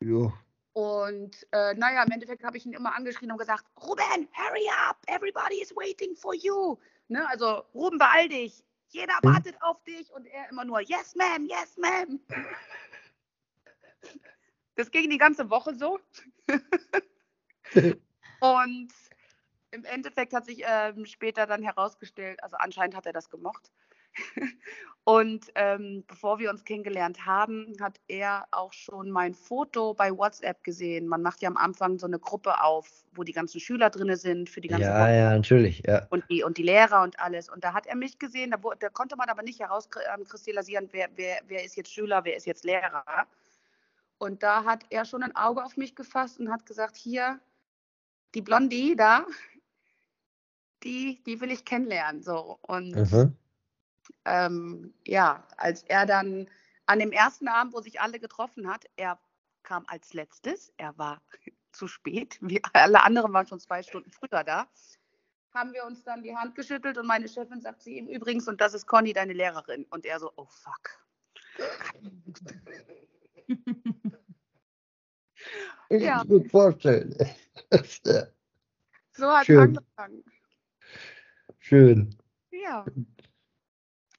[0.02, 0.32] jo.
[0.74, 4.98] Und äh, naja, im Endeffekt habe ich ihn immer angeschrien und gesagt, Ruben, hurry up,
[5.08, 6.78] everybody is waiting for you.
[7.10, 7.28] Ne?
[7.30, 8.64] Also, Ruben, beeil dich.
[8.90, 9.28] Jeder Mhm.
[9.28, 12.20] wartet auf dich und er immer nur, yes, ma'am, yes, ma'am.
[14.76, 16.00] Das ging die ganze Woche so.
[18.40, 18.94] Und
[19.72, 23.72] im Endeffekt hat sich ähm, später dann herausgestellt, also anscheinend hat er das gemocht.
[25.04, 30.66] Und ähm, bevor wir uns kennengelernt haben, hat er auch schon mein Foto bei WhatsApp
[30.66, 31.08] gesehen.
[31.08, 34.50] Man macht ja am Anfang so eine Gruppe auf, wo die ganzen Schüler drin sind
[34.50, 36.06] für die ganze Ja, Woche ja, natürlich, ja.
[36.10, 37.48] und die, und die Lehrer und alles.
[37.48, 41.38] Und da hat er mich gesehen, da, da konnte man aber nicht herauskristallisieren, wer, wer,
[41.48, 43.06] wer ist jetzt Schüler, wer ist jetzt Lehrer.
[44.18, 47.40] Und da hat er schon ein Auge auf mich gefasst und hat gesagt, hier,
[48.36, 49.26] die Blondie da,
[50.84, 52.22] die, die will ich kennenlernen.
[52.22, 52.60] So.
[52.62, 53.38] Und Mhm.
[54.26, 56.50] Ähm, ja, als er dann
[56.86, 59.20] an dem ersten Abend, wo sich alle getroffen hat, er
[59.64, 61.22] kam als letztes, er war
[61.72, 64.68] zu spät, wie alle anderen waren schon zwei Stunden früher da,
[65.54, 68.62] haben wir uns dann die Hand geschüttelt und meine Chefin sagt sie ihm übrigens, und
[68.62, 69.86] das ist Conny, deine Lehrerin.
[69.90, 71.06] Und er so, oh fuck.
[75.90, 76.18] Ich Ja.
[76.18, 77.16] kann mir vorstellen.
[79.12, 80.24] So hat es angefangen.
[81.60, 82.16] Schön.
[82.52, 82.86] Ja.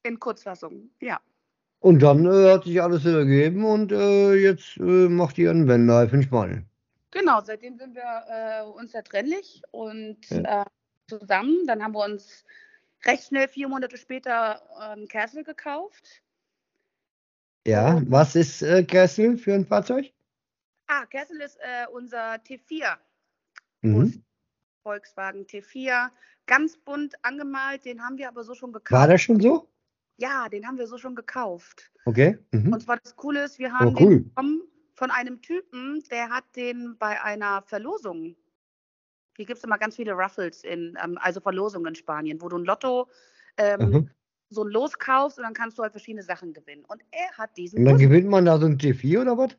[0.09, 1.21] In Kurzfassung, ja.
[1.81, 6.17] Und dann äh, hat sich alles ergeben und äh, jetzt äh, macht ihr einen Vanlife
[6.17, 6.67] in Spanien.
[7.11, 10.63] Genau, seitdem sind wir äh, unzertrennlich und Ja.
[10.63, 10.65] äh,
[11.09, 11.67] zusammen.
[11.67, 12.45] Dann haben wir uns
[13.05, 16.23] recht schnell, vier Monate später, ähm, Castle gekauft.
[17.67, 20.11] Ja, was ist äh, Kessel für ein Fahrzeug?
[20.87, 22.97] Ah, Castle ist äh, unser T4,
[23.83, 24.25] Mhm.
[24.83, 26.09] Volkswagen T4.
[26.47, 28.93] Ganz bunt angemalt, den haben wir aber so schon gekauft.
[28.99, 29.69] War das schon so?
[30.19, 31.93] Ja, den haben wir so schon gekauft.
[32.05, 32.39] Okay.
[32.53, 32.73] Mhm.
[32.73, 34.17] Und zwar das Coole ist, wir haben Oh, cool.
[34.17, 34.63] den bekommen
[34.95, 38.37] von einem Typen, der hat den bei einer Verlosung.
[39.37, 42.59] Hier gibt es immer ganz viele Raffles in, ähm, also Verlosungen in Spanien, wo du
[42.59, 43.09] ein Lotto,
[43.57, 44.11] ähm, Mhm.
[44.51, 46.85] so ein Los kaufst und dann kannst du halt verschiedene Sachen gewinnen.
[46.87, 49.57] Und er hat diesen Und dann Bus, gewinnt man da so ein T4 oder was?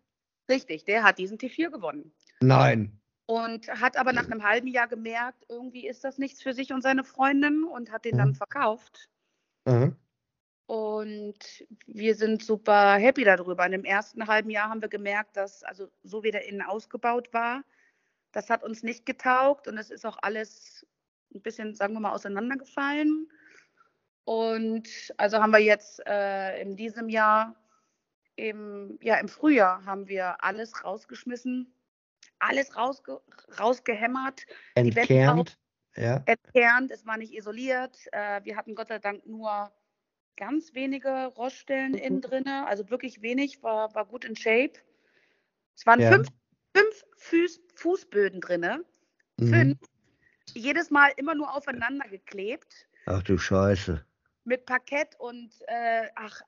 [0.49, 2.11] richtig, der hat diesen T4 gewonnen.
[2.41, 2.99] Nein.
[3.27, 6.81] Und hat aber nach einem halben Jahr gemerkt, irgendwie ist das nichts für sich und
[6.81, 8.35] seine Freundin und hat den dann Mhm.
[8.35, 9.07] verkauft.
[9.65, 9.95] Aha.
[10.69, 13.65] Und wir sind super happy darüber.
[13.65, 17.33] In dem ersten halben Jahr haben wir gemerkt, dass, also so wie der innen ausgebaut
[17.33, 17.63] war,
[18.33, 20.85] das hat uns nicht getaugt und es ist auch alles
[21.33, 23.31] ein bisschen, sagen wir mal, auseinandergefallen.
[24.25, 27.55] Und also haben wir jetzt äh, in diesem Jahr,
[28.35, 31.73] im, ja, im Frühjahr haben wir alles rausgeschmissen,
[32.37, 33.19] alles rausge
[33.59, 35.57] rausgehämmert, Entkernt.
[35.95, 36.21] Ja.
[36.27, 37.97] entkernt, es war nicht isoliert.
[38.11, 39.71] Äh, wir hatten Gott sei Dank nur
[40.37, 44.73] ganz wenige Roststellen innen drinne, also wirklich wenig, war, war gut in Shape.
[45.75, 46.11] Es waren Ja.
[46.11, 46.27] fünf,
[46.75, 48.83] fünf Fuß, Fußböden drinne,
[49.37, 49.49] Mhm.
[49.49, 49.77] fünf,
[50.53, 54.03] jedes Mal immer nur aufeinander geklebt, Ach du Scheiße.
[54.43, 56.41] mit Parkett und äh, ach,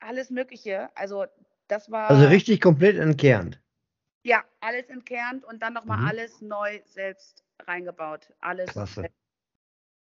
[0.00, 0.90] alles Mögliche.
[0.96, 1.26] Also
[1.68, 3.60] das war Also richtig komplett entkernt.
[4.24, 6.06] ja alles entkernt und dann nochmal Mhm.
[6.08, 8.32] alles neu selbst reingebaut.
[8.40, 9.08] Alles Klasse.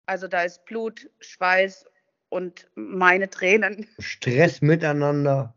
[0.05, 1.86] Also da ist Blut, Schweiß
[2.29, 3.87] und meine Tränen.
[3.99, 5.55] Stress miteinander.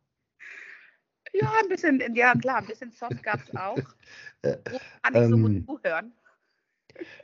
[1.32, 3.78] Ja, ein bisschen, ja klar, ein bisschen Soft gab es auch.
[4.44, 4.56] Äh,
[5.02, 6.12] kann ich so ähm, gut zuhören.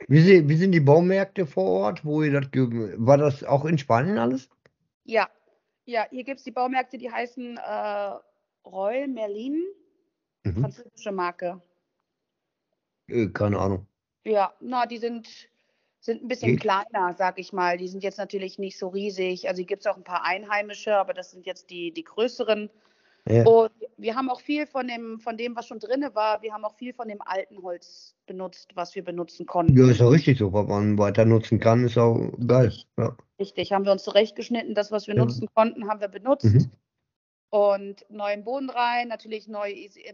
[0.07, 3.77] Wie, sie, wie sind die Baumärkte vor Ort, wo ihr das war das auch in
[3.77, 4.49] Spanien alles?
[5.03, 5.29] Ja,
[5.85, 8.13] ja, hier gibt es die Baumärkte, die heißen äh,
[8.65, 9.61] Royal Merlin,
[10.45, 10.61] Mhm.
[10.61, 11.61] französische Marke.
[13.09, 13.85] Äh, keine Ahnung.
[14.23, 15.48] Ja, na, die sind,
[16.09, 16.61] sind ein bisschen Geht.
[16.61, 17.77] kleiner, sag ich mal.
[17.77, 19.47] Die sind jetzt natürlich nicht so riesig.
[19.47, 22.69] Also gibt es auch ein paar einheimische, aber das sind jetzt die, die größeren.
[23.27, 23.45] Ja.
[23.45, 26.65] Und wir haben auch viel von dem, von dem, was schon drin war, wir haben
[26.65, 29.77] auch viel von dem alten Holz benutzt, was wir benutzen konnten.
[29.77, 32.17] Ja, ist auch richtig so, was man weiter nutzen kann, ist auch
[32.47, 32.73] geil.
[32.97, 33.15] Ja.
[33.37, 35.25] Richtig, haben wir uns zurechtgeschnitten, das, was wir Ja.
[35.25, 36.45] nutzen konnten, haben wir benutzt.
[36.45, 36.71] Mhm.
[37.51, 40.13] Und neuen Boden rein, natürlich neu, äh,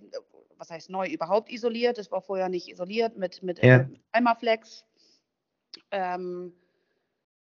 [0.57, 1.97] was heißt neu, überhaupt isoliert.
[1.97, 3.79] Das war vorher nicht isoliert mit, mit, Ja.
[3.79, 4.85] mit Eimerflex.
[5.91, 6.53] Ähm,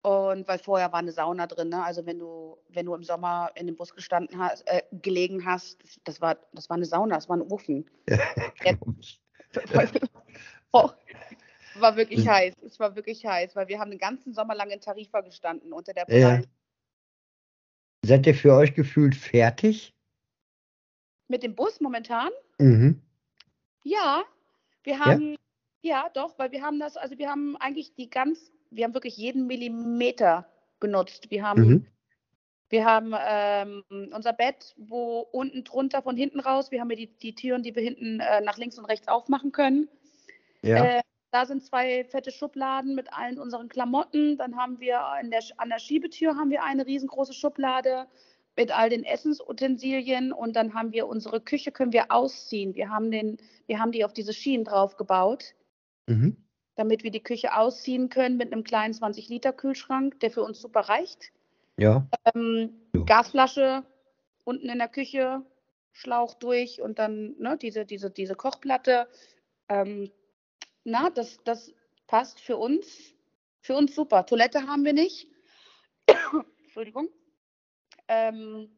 [0.02, 1.84] und weil vorher war eine Sauna drin, ne?
[1.84, 5.78] Also wenn du, wenn du im Sommer in dem Bus gestanden hast, äh, gelegen hast,
[6.04, 7.88] das, war, das war eine Sauna, das war ein Ofen.
[10.72, 10.90] oh,
[11.74, 12.54] war wirklich heiß.
[12.64, 15.92] Es war wirklich heiß, weil wir haben den ganzen Sommer lang in Tarifa gestanden unter
[15.92, 16.28] der Ja.
[16.28, 16.46] prallen
[18.04, 19.94] Seid ihr für euch gefühlt fertig?
[21.28, 22.30] Mit dem Bus momentan?
[22.58, 23.00] Mhm.
[23.84, 24.24] Ja,
[24.82, 25.36] wir haben,
[25.82, 26.08] ja?
[26.14, 29.46] doch, weil wir haben das, also wir haben eigentlich die ganz, wir haben wirklich jeden
[29.46, 30.46] Millimeter
[30.80, 31.30] benutzt.
[31.30, 31.86] Wir haben, Mhm.
[32.70, 37.18] wir haben ähm, unser Bett, wo unten drunter von hinten raus, wir haben hier die,
[37.18, 39.88] die Türen, die wir hinten äh, nach links und rechts aufmachen können.
[40.62, 40.84] Ja.
[40.84, 44.36] Äh, da sind zwei fette Schubladen mit allen unseren Klamotten.
[44.36, 48.06] Dann haben wir in der, an der Schiebetür haben wir eine riesengroße Schublade
[48.54, 52.74] mit all den Essensutensilien und dann haben wir unsere Küche können wir ausziehen.
[52.74, 55.54] Wir haben den, wir haben die auf diese Schienen drauf gebaut,
[56.06, 56.36] Mhm.
[56.74, 60.60] damit wir die Küche ausziehen können mit einem kleinen 20 Liter Kühlschrank, der für uns
[60.60, 61.32] super reicht.
[61.76, 62.08] Ja.
[62.34, 63.02] Ähm, Ja.
[63.04, 63.84] Gasflasche
[64.44, 65.44] unten in der Küche,
[65.92, 69.06] Schlauch durch und dann ne, diese, diese, diese Kochplatte.
[69.68, 70.10] Ähm,
[70.84, 71.72] na, das, das
[72.06, 73.14] passt für uns,
[73.60, 74.24] für uns super.
[74.26, 75.28] Toilette haben wir nicht.
[76.64, 77.08] Entschuldigung.
[78.08, 78.70] Ähm,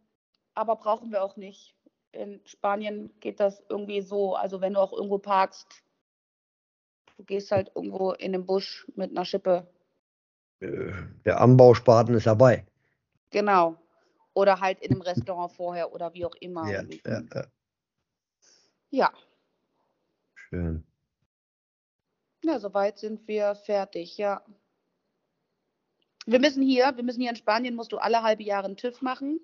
[0.55, 1.75] aber brauchen wir auch nicht.
[2.13, 4.35] In Spanien geht das irgendwie so.
[4.35, 5.84] Also wenn du auch irgendwo parkst,
[7.17, 9.67] du gehst halt irgendwo in den Busch mit einer Schippe.
[10.61, 10.93] Äh,
[11.25, 12.67] Der Anbauspaten ist dabei.
[13.31, 13.77] Genau.
[14.35, 16.71] Oder halt in einem Restaurant vorher oder wie auch immer.
[16.71, 17.47] Ja, ja, ja.
[18.91, 19.13] ja.
[20.35, 20.85] Schön.
[22.43, 24.45] Ja, soweit sind wir fertig, ja.
[26.27, 29.03] Wir müssen hier, wir müssen hier in Spanien, musst du alle halbe Jahre einen TÜV
[29.03, 29.41] machen.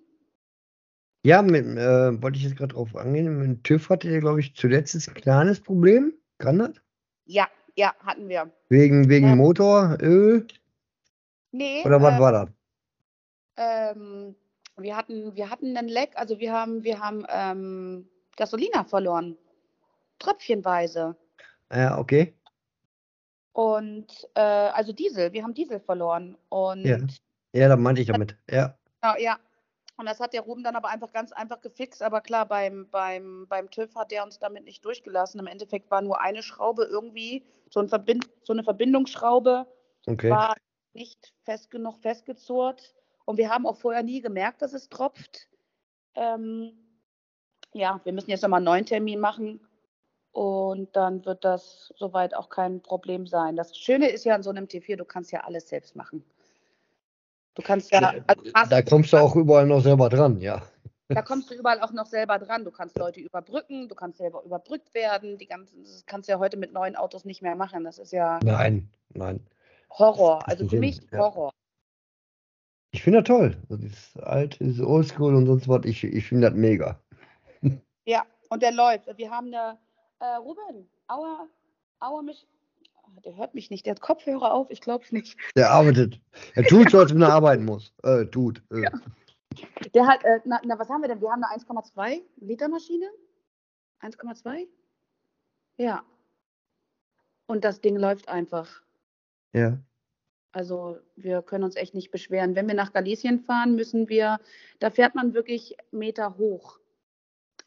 [1.23, 3.39] Ja, mit, äh, wollte ich jetzt gerade drauf angehen.
[3.39, 6.15] Mit dem TÜV hatte ihr, glaube ich, zuletzt ein kleines Problem.
[6.39, 6.71] Kann das?
[7.27, 8.51] Ja, ja, hatten wir.
[8.69, 9.37] Wegen, wegen Ja.
[9.37, 10.47] Motor, Öl
[11.53, 12.49] Nee, oder was äh, war das?
[13.57, 14.35] ähm,
[14.77, 19.37] wir hatten, wir hatten einen Leck, also wir haben, wir haben ähm, Gasolina verloren.
[20.19, 21.17] Tröpfchenweise.
[21.73, 22.35] Ja, okay.
[23.53, 26.37] Und äh, also Diesel, wir haben Diesel verloren.
[26.49, 26.99] Und Ja.
[27.53, 28.37] Ja, da meinte ich damit.
[28.49, 28.77] Ja.
[29.03, 29.39] Ja, ja.
[30.01, 32.03] Und das hat der Ruben dann aber einfach ganz einfach gefixt.
[32.03, 35.39] Aber klar, beim, beim, beim TÜV hat der uns damit nicht durchgelassen.
[35.39, 39.67] Im Endeffekt war nur eine Schraube irgendwie, so, ein Verbind so eine Verbindungsschraube,
[40.07, 40.31] Okay.
[40.31, 40.57] war
[40.95, 42.95] nicht fest genug festgezurrt.
[43.27, 45.49] Und wir haben auch vorher nie gemerkt, dass es tropft.
[46.15, 46.73] Ähm,
[47.75, 49.61] ja, wir müssen jetzt nochmal einen neuen Termin machen.
[50.33, 53.55] Und dann wird das soweit auch kein Problem sein.
[53.55, 56.25] Das Schöne ist ja an so einem T4, du kannst ja alles selbst machen.
[57.55, 60.63] Du kannst ja, also hast- Da kommst du auch überall noch selber dran, ja.
[61.09, 62.65] da kommst du überall auch noch selber dran.
[62.65, 65.37] Du kannst Leute überbrücken, du kannst selber überbrückt werden.
[65.39, 67.85] Die ganzen, das kannst du ja heute mit neuen Autos nicht mehr machen.
[67.85, 69.45] Das ist ja Nein, nein.
[69.91, 70.39] Horror.
[70.41, 71.19] Das Also für mich ja.
[71.19, 71.51] Horror.
[72.93, 73.57] Ich finde das toll.
[73.69, 75.85] Das ist alt, ist oldschool und sonst was.
[75.85, 77.01] Ich, ich finde das mega.
[78.05, 79.07] Ja, und der läuft.
[79.17, 79.79] Wir haben eine,
[80.19, 81.47] äh, Ruben, Aua,
[82.01, 82.47] Aua mich,
[83.25, 85.39] der hört mich nicht, der hat Kopfhörer auf, ich glaube es nicht.
[85.57, 86.21] Der arbeitet.
[86.55, 87.93] Er tut so, als wenn er arbeiten muss.
[88.03, 88.63] Äh, tut.
[88.71, 88.89] Äh.
[89.95, 91.21] Der hat, äh, na, na, was haben wir denn?
[91.21, 93.07] Wir haben eine 1,2 Liter Maschine.
[94.01, 94.67] 1,2?
[95.77, 96.03] Ja.
[97.47, 98.83] Und das Ding läuft einfach.
[99.53, 99.79] Ja.
[100.53, 102.55] Also wir können uns echt nicht beschweren.
[102.57, 104.39] Wenn wir nach Galicien fahren, müssen wir,
[104.79, 106.79] da fährt man wirklich Meter hoch.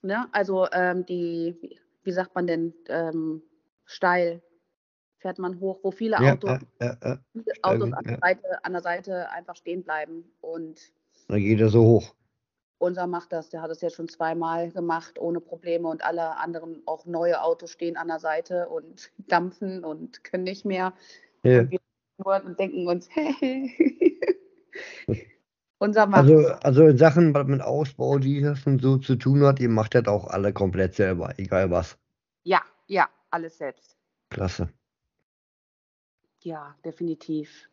[0.02, 0.28] Ne?
[0.32, 3.42] Also ähm, die, wie- wie sagt man denn, ähm,
[3.86, 4.42] steil
[5.24, 7.18] fährt man hoch, wo viele Ja, Autos, ja, ja, ja.
[7.32, 8.20] viele Autos an, der ja.
[8.20, 10.26] Seite, an der Seite einfach stehen bleiben.
[10.42, 10.92] Und
[11.30, 12.14] Da geht er so hoch.
[12.78, 15.88] unser macht das, der hat es jetzt schon zweimal gemacht, ohne Probleme.
[15.88, 20.66] Und alle anderen, auch neue Autos stehen an der Seite und dampfen und können nicht
[20.66, 20.94] mehr.
[21.44, 21.62] Ja.
[21.62, 21.80] Und wir
[22.46, 23.10] und denken uns,
[25.80, 29.60] unser macht Also, also in Sachen, mit Ausbau, die das und so zu tun hat,
[29.60, 31.98] ihr macht das auch alle komplett selber, egal was.
[32.44, 33.98] Ja, ja, alles selbst.
[34.30, 34.70] Klasse.
[36.44, 37.70] Ja, definitiv.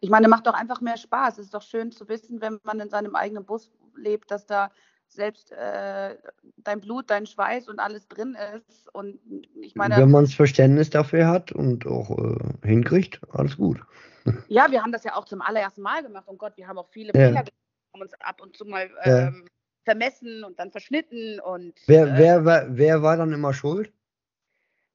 [0.00, 1.38] Ich meine, macht doch einfach mehr Spaß.
[1.38, 4.70] Es ist doch schön zu wissen, wenn man in seinem eigenen Bus lebt, dass da
[5.08, 6.16] selbst äh,
[6.58, 8.36] dein Blut, dein Schweiß und alles drin
[8.68, 8.88] ist.
[8.94, 9.18] Und
[9.60, 13.80] ich meine, Wenn man das Verständnis dafür hat und auch äh, hinkriegt, alles gut.
[14.48, 16.28] ja, wir haben das ja auch zum allerersten Mal gemacht.
[16.28, 17.26] Und Gott, wir haben auch viele Ja.
[17.28, 17.52] Fehler gemacht,
[17.94, 19.28] haben uns ab und zu mal Ja.
[19.28, 19.46] ähm,
[19.84, 21.40] vermessen und dann verschnitten.
[21.40, 23.92] Und Wer, äh, wer, wer, wer war dann immer schuld?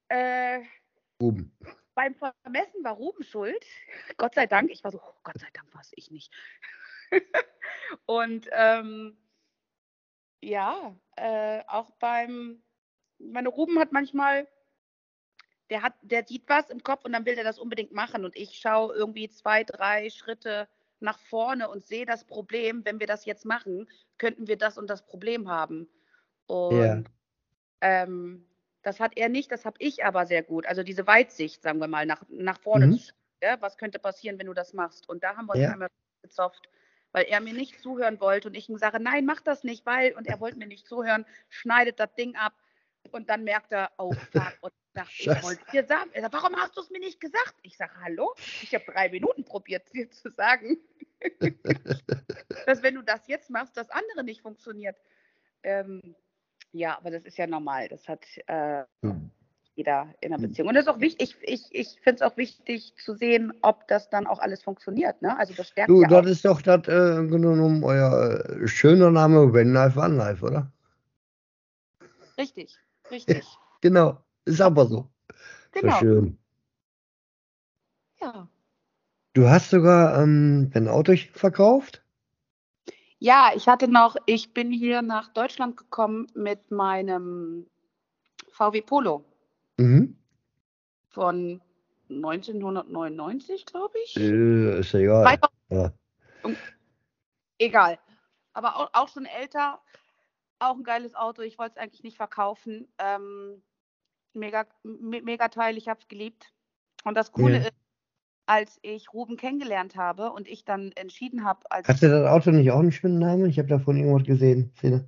[0.09, 0.61] äh,
[1.21, 1.51] Ruben.
[1.95, 3.65] Beim Vermessen war Ruben schuld.
[4.17, 4.71] Gott sei Dank.
[4.71, 6.33] Ich war so, oh, Gott sei Dank war es ich nicht.
[8.05, 9.17] und ähm,
[10.41, 12.61] ja, äh, auch beim,
[13.19, 14.47] meine Ruben hat manchmal,
[15.69, 18.25] der hat, der sieht was im Kopf und dann will er das unbedingt machen.
[18.25, 23.07] Und ich schaue irgendwie zwei, drei Schritte nach vorne und sehe das Problem, wenn wir
[23.07, 25.89] das jetzt machen, könnten wir das und das Problem haben.
[26.47, 27.03] Und Ja.
[27.81, 28.47] ähm,
[28.85, 30.67] das hat er nicht, das habe ich aber sehr gut.
[30.67, 32.99] Also diese Weitsicht, sagen wir mal, nach, nach vorne Mhm.
[33.41, 33.59] Ja?
[33.61, 35.09] Was könnte passieren, wenn du das machst?
[35.09, 35.71] Und da haben wir uns Ja.
[35.71, 35.89] einmal
[36.21, 36.69] gezofft,
[37.11, 40.13] weil er mir nicht zuhören wollte und ich ihm sage, nein, mach das nicht, weil,
[40.13, 42.53] und er wollte mir nicht zuhören, schneidet das Ding ab
[43.11, 46.11] und dann merkt er, oh fuck, und ich sag, ich wollte dir sagen.
[46.13, 47.55] Er sagt, warum hast du es mir nicht gesagt?
[47.63, 50.77] Ich sage, hallo, ich habe drei Minuten probiert, dir zu sagen,
[52.67, 54.97] dass wenn du das jetzt machst, das andere nicht funktioniert.
[55.63, 56.15] Ähm,
[56.75, 57.87] ja, aber das ist ja normal.
[57.87, 58.83] Das hat, äh,
[59.75, 60.49] jeder in einer Mhm.
[60.49, 60.69] Beziehung.
[60.69, 63.87] Und das ist auch wichtig, ich, ich, ich finde es auch wichtig zu sehen, ob
[63.87, 65.21] das dann auch alles funktioniert.
[65.21, 65.37] Ne?
[65.37, 66.29] Also das stärkt Du, ja das auch.
[66.29, 70.45] ist doch das äh, im Grunde genommen euer äh, schöner Name, When Life, One Life,
[70.45, 70.71] oder?
[72.37, 72.77] Richtig,
[73.11, 73.45] richtig.
[73.81, 75.09] Genau, ist aber so.
[75.71, 75.91] Genau.
[75.93, 76.37] So schön.
[78.21, 78.47] Ja.
[79.33, 82.04] Du hast sogar ähm, ein Auto verkauft?
[83.19, 87.67] Ja, ich hatte noch, ich bin hier nach Deutschland gekommen mit meinem
[88.51, 89.23] VW Polo
[89.77, 90.17] Mhm.
[91.09, 91.61] von
[92.09, 94.15] 1999, glaube ich.
[94.17, 95.23] Äh, ist ja egal.
[95.23, 95.93] 2000 Ja.
[97.57, 97.99] Egal.
[98.53, 99.81] Aber auch, auch schon älter.
[100.59, 101.41] Auch ein geiles Auto.
[101.41, 102.87] Ich wollte es eigentlich nicht verkaufen.
[102.97, 103.61] Ähm,
[104.33, 105.77] mega, me mega Teil.
[105.77, 106.53] Ich habe es geliebt.
[107.03, 107.63] Und das Coole Ja.
[107.67, 107.73] ist,
[108.45, 112.71] als ich Ruben kennengelernt habe und ich dann entschieden habe, als Hatte das Auto nicht
[112.71, 113.49] auch einen schönen Namen?
[113.49, 114.71] Ich habe davon irgendwas gesehen.
[114.77, 115.07] Szene.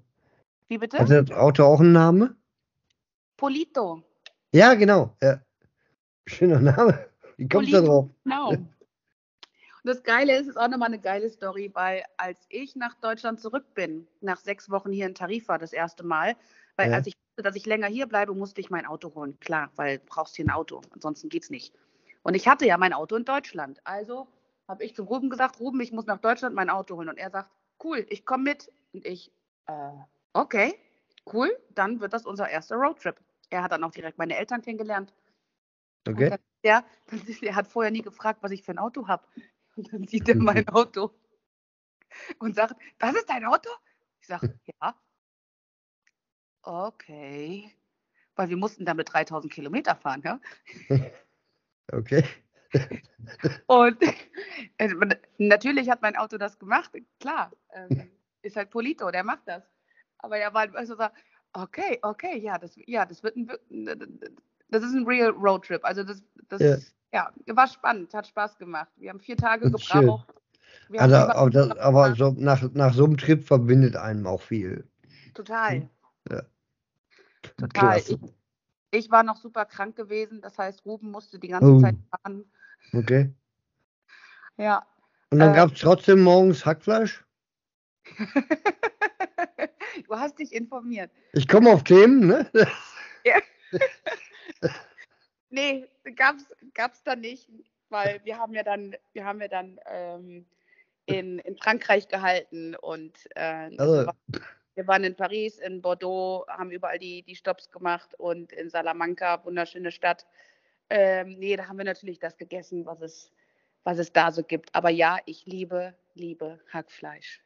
[0.68, 1.00] wie bitte?
[1.00, 2.36] Hatte das Auto auch einen Namen?
[3.38, 4.04] Polito.
[4.54, 5.16] Ja, genau.
[5.22, 5.42] Ja.
[6.26, 7.08] Schöner Name.
[7.38, 8.10] Wie kommst du da drauf?
[8.24, 8.50] Genau.
[8.50, 8.68] Und
[9.84, 13.74] das Geile ist, ist auch nochmal eine geile Story, weil als ich nach Deutschland zurück
[13.74, 16.36] bin, nach sechs Wochen hier in Tarifa das erste Mal,
[16.76, 16.96] weil Ja.
[16.98, 19.40] als ich dass ich länger hier bleibe, musste ich mein Auto holen.
[19.40, 21.72] Klar, weil du brauchst hier ein Auto, ansonsten geht's nicht.
[22.28, 23.80] Und ich hatte ja mein Auto in Deutschland.
[23.86, 24.28] Also
[24.68, 27.08] habe ich zu Ruben gesagt, Ruben, ich muss nach Deutschland mein Auto holen.
[27.08, 27.50] Und er sagt,
[27.82, 28.70] cool, ich komme mit.
[28.92, 29.32] Und ich,
[29.68, 29.92] äh,
[30.34, 30.78] okay,
[31.32, 33.18] cool, dann wird das unser erster Roadtrip.
[33.50, 35.14] Er hat dann auch direkt meine Eltern kennengelernt.
[36.06, 36.38] Okay.
[36.64, 36.84] dann,
[37.28, 39.26] ist, er hat vorher nie gefragt, was ich für ein Auto habe.
[39.78, 41.12] Und dann sieht er mein Auto
[42.40, 43.70] und sagt, das ist dein Auto?
[44.20, 45.00] Ich sage, ja.
[46.62, 47.74] Okay.
[48.36, 50.22] Weil wir mussten damit 3000 Kilometer fahren.
[50.26, 50.42] Ja?
[51.92, 52.24] Okay.
[53.68, 53.98] Und
[54.78, 54.90] äh,
[55.38, 56.92] natürlich hat mein Auto das gemacht.
[57.20, 58.10] Klar, ähm,
[58.42, 59.64] ist halt Polito, der macht das.
[60.20, 61.06] Aber er war also so,
[61.54, 63.48] okay, okay, ja, das, ja, das wird ein,
[64.70, 65.84] das ist ein real Roadtrip.
[65.84, 66.62] Also das, das
[67.14, 67.32] Ja.
[67.46, 67.56] ja.
[67.56, 68.92] war spannend, hat Spaß gemacht.
[68.98, 70.34] Wir haben vier Tage gebraucht.
[70.98, 74.88] Also, aber, das, aber so, nach, nach so einem Trip verbindet einem auch viel.
[75.34, 75.90] total,
[77.58, 77.70] total.
[77.70, 78.14] Klasse.
[78.22, 78.37] Ich,
[78.92, 81.80] ich war noch super krank gewesen, das heißt, Ruben musste die ganze Oh.
[81.80, 82.46] Zeit fahren.
[82.94, 83.32] Okay.
[84.58, 84.86] Ja.
[85.32, 87.24] Und dann Äh, gab es trotzdem morgens Hackfleisch?
[90.08, 91.12] du hast dich informiert.
[91.34, 92.50] Ich komme auf Themen, ne?
[95.50, 97.50] Nee, gab's, gab's da nicht,
[97.90, 100.46] weil wir haben ja dann, wir haben ja dann ähm,
[101.06, 104.12] in, in Frankreich gehalten und äh, Also,
[104.78, 109.44] wir, waren, in Paris, in Bordeaux, haben überall die, die Stops gemacht und in Salamanca,
[109.44, 110.26] wunderschöne Stadt.
[110.90, 113.32] Ähm, nee, da haben wir natürlich das gegessen, was es,
[113.84, 114.74] was es da so gibt.
[114.76, 117.44] Aber ja, ich liebe, liebe Hackfleisch.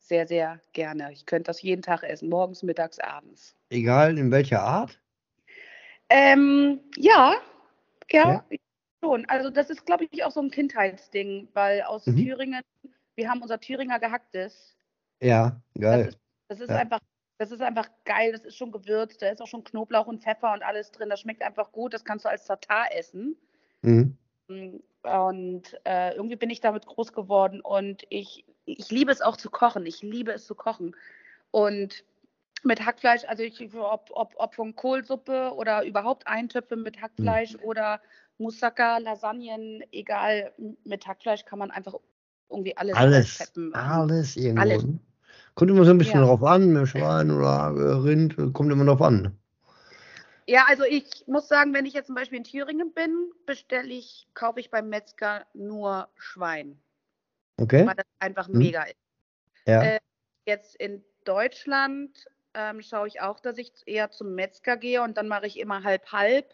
[0.00, 1.12] Sehr, sehr gerne.
[1.12, 3.54] Ich könnte das jeden Tag essen, morgens, mittags, abends.
[3.70, 5.00] egal in welcher Art.
[6.08, 7.36] Ähm, ja,
[8.10, 8.44] ja, Ja?
[9.00, 9.24] schon.
[9.26, 12.16] Also das ist, glaube ich, auch so ein Kindheitsding, weil aus Mhm.
[12.16, 12.62] Thüringen,
[13.14, 14.76] wir haben unser Thüringer gehacktes.
[15.20, 16.12] Ja, geil.
[16.52, 16.76] Das ist Ja.
[16.76, 17.00] einfach,
[17.38, 18.32] das ist einfach geil.
[18.32, 19.22] Das ist schon gewürzt.
[19.22, 21.08] Da ist auch schon Knoblauch und Pfeffer und alles drin.
[21.08, 21.94] Das schmeckt einfach gut.
[21.94, 23.36] Das kannst du als Tatar essen.
[23.80, 24.16] Mhm.
[25.02, 29.50] Und äh, irgendwie bin ich damit groß geworden und ich, ich liebe es auch zu
[29.50, 29.86] kochen.
[29.86, 30.94] Ich liebe es zu kochen.
[31.50, 32.04] Und
[32.64, 38.00] mit Hackfleisch, also ich, ob, ob, ob von Kohlsuppe oder überhaupt Eintöpfe mit Hackfleisch oder
[38.38, 40.52] Moussaka, Lasagnen, egal,
[40.84, 41.94] mit Hackfleisch kann man einfach
[42.48, 44.84] irgendwie alles Alles, alles alles.
[45.54, 46.26] Kommt immer so ein bisschen Ja.
[46.26, 49.36] drauf an, Schwein oder äh, Rind, äh, kommt immer drauf an.
[50.46, 54.26] Ja, also ich muss sagen, wenn ich jetzt zum Beispiel in Thüringen bin, bestelle ich,
[54.34, 56.80] kaufe ich beim Metzger nur Schwein,
[57.60, 57.86] Okay?
[57.86, 58.58] weil das einfach Hm.
[58.58, 58.96] mega ist.
[59.66, 59.82] Ja.
[59.84, 59.98] äh,
[60.44, 65.28] Jetzt in Deutschland ähm, schaue ich auch, dass ich eher zum Metzger gehe und dann
[65.28, 66.46] mache ich immer halb-halb.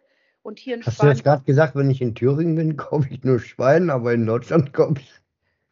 [0.43, 3.09] Und hier in Hast du jetzt Spanien, gerade gesagt, wenn ich in Thüringen bin, kaufe
[3.11, 5.13] ich nur Schwein, aber in Deutschland kaufe ich.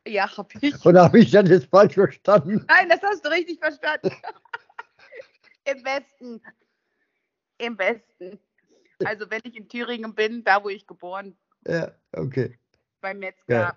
[0.06, 0.84] Ja, habe ich.
[0.84, 2.64] Oder habe ich das jetzt falsch verstanden?
[2.68, 4.10] Nein, das hast du richtig verstanden.
[5.64, 6.42] Im Westen.
[7.58, 8.38] Im Westen.
[9.04, 12.58] Also wenn ich in Thüringen bin, da wo ich geboren Ja, okay.
[13.00, 13.76] beim Metzger.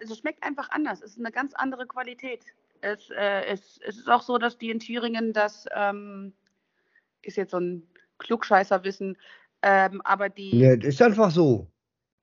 [0.00, 1.00] Es schmeckt einfach anders.
[1.02, 2.44] Es ist eine ganz andere Qualität.
[2.80, 6.32] Es, äh, es, es ist auch so, dass die in Thüringen das ähm,
[7.22, 7.86] ist jetzt so ein
[8.18, 9.16] Klugscheißerwissen,
[9.62, 11.71] ähm, aber die, Ja, das ist einfach so.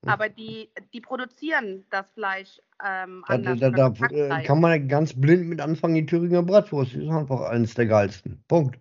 [0.06, 3.60] Aber die, die produzieren das Fleisch ähm, Da, anders.
[3.60, 6.92] da, da, da äh, kann man ganz blind mit anfangen, die Thüringer Bratwurst.
[6.94, 8.42] Die ist einfach eines der geilsten.
[8.48, 8.78] Punkt.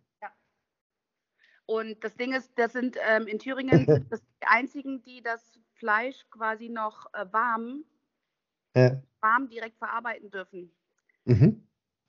[1.66, 6.26] Und das Ding ist, das sind ähm, in Thüringen das die einzigen, die das Fleisch
[6.32, 7.86] quasi noch äh, warm,
[8.76, 9.00] Ja.
[9.22, 10.72] warm direkt verarbeiten dürfen.
[11.26, 11.68] Mhm.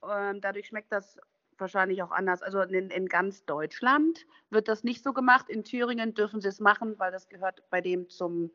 [0.09, 1.19] Ähm, dadurch schmeckt das
[1.59, 2.41] wahrscheinlich auch anders.
[2.41, 5.51] Also in, in ganz Deutschland wird das nicht so gemacht.
[5.51, 8.51] In Thüringen dürfen sie es machen, weil das gehört bei dem zum,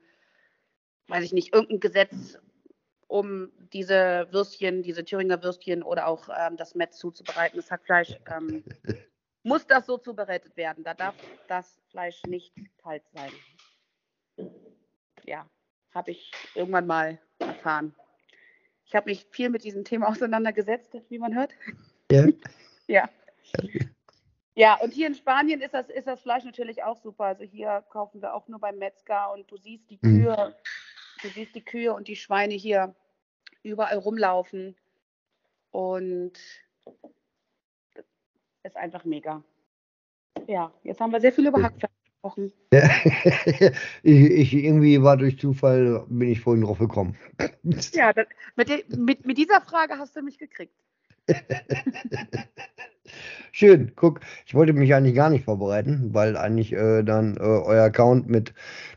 [1.08, 2.38] weiß ich nicht, irgendein Gesetz,
[3.08, 8.64] um diese Würstchen, diese Thüringer Würstchen oder auch ähm, das Metz zuzubereiten, das Hackfleisch, ähm,
[9.44, 10.84] muss das so zubereitet werden.
[10.84, 11.16] Da darf
[11.48, 13.32] das Fleisch nicht kalt sein.
[15.24, 15.48] Ja,
[15.94, 17.96] habe ich irgendwann mal erfahren.
[18.86, 21.54] Ich habe mich viel mit diesem Thema auseinandergesetzt, wie man hört.
[22.12, 22.28] Ja.
[22.88, 23.10] Ja.
[24.54, 27.24] Ja, und hier in Spanien ist das, ist das Fleisch natürlich auch super.
[27.26, 30.54] Also hier kaufen wir auch nur beim Metzger und du siehst die Mhm.
[31.26, 32.94] Du siehst die Kühe und die Schweine hier
[33.64, 34.76] überall rumlaufen.
[35.72, 36.34] Und
[38.62, 39.44] ist einfach mega.
[40.48, 42.54] Ja, jetzt haben wir sehr viel über Hackfleisch gesprochen.
[42.72, 42.88] Ja.
[44.04, 47.18] ich, ich, irgendwie war durch Zufall, bin ich vorhin drauf gekommen.
[47.94, 50.76] Ja, das, mit, mit, mit dieser Frage hast du mich gekriegt.
[53.58, 57.86] Schön, guck, ich wollte mich eigentlich gar nicht vorbereiten, weil eigentlich äh, dann äh, euer
[57.86, 58.54] Account mit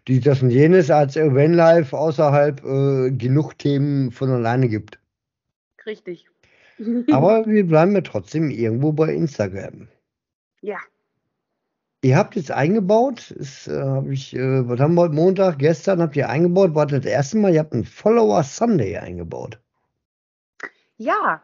[0.09, 4.99] dies, das und jenes als Vanlife außerhalb äh, genug Themen von alleine gibt.
[5.87, 6.27] Richtig.
[7.13, 9.87] Aber wir bleiben ja trotzdem irgendwo bei Instagram.
[10.61, 10.79] ja,
[12.03, 15.61] Ihr habt jetzt eingebaut, ist, äh, hab ich, äh, was haben wir heute Montag?
[15.61, 19.61] Gestern habt ihr eingebaut, war das erste Mal, ihr habt einen Follower Sunday eingebaut.
[20.97, 21.43] ja,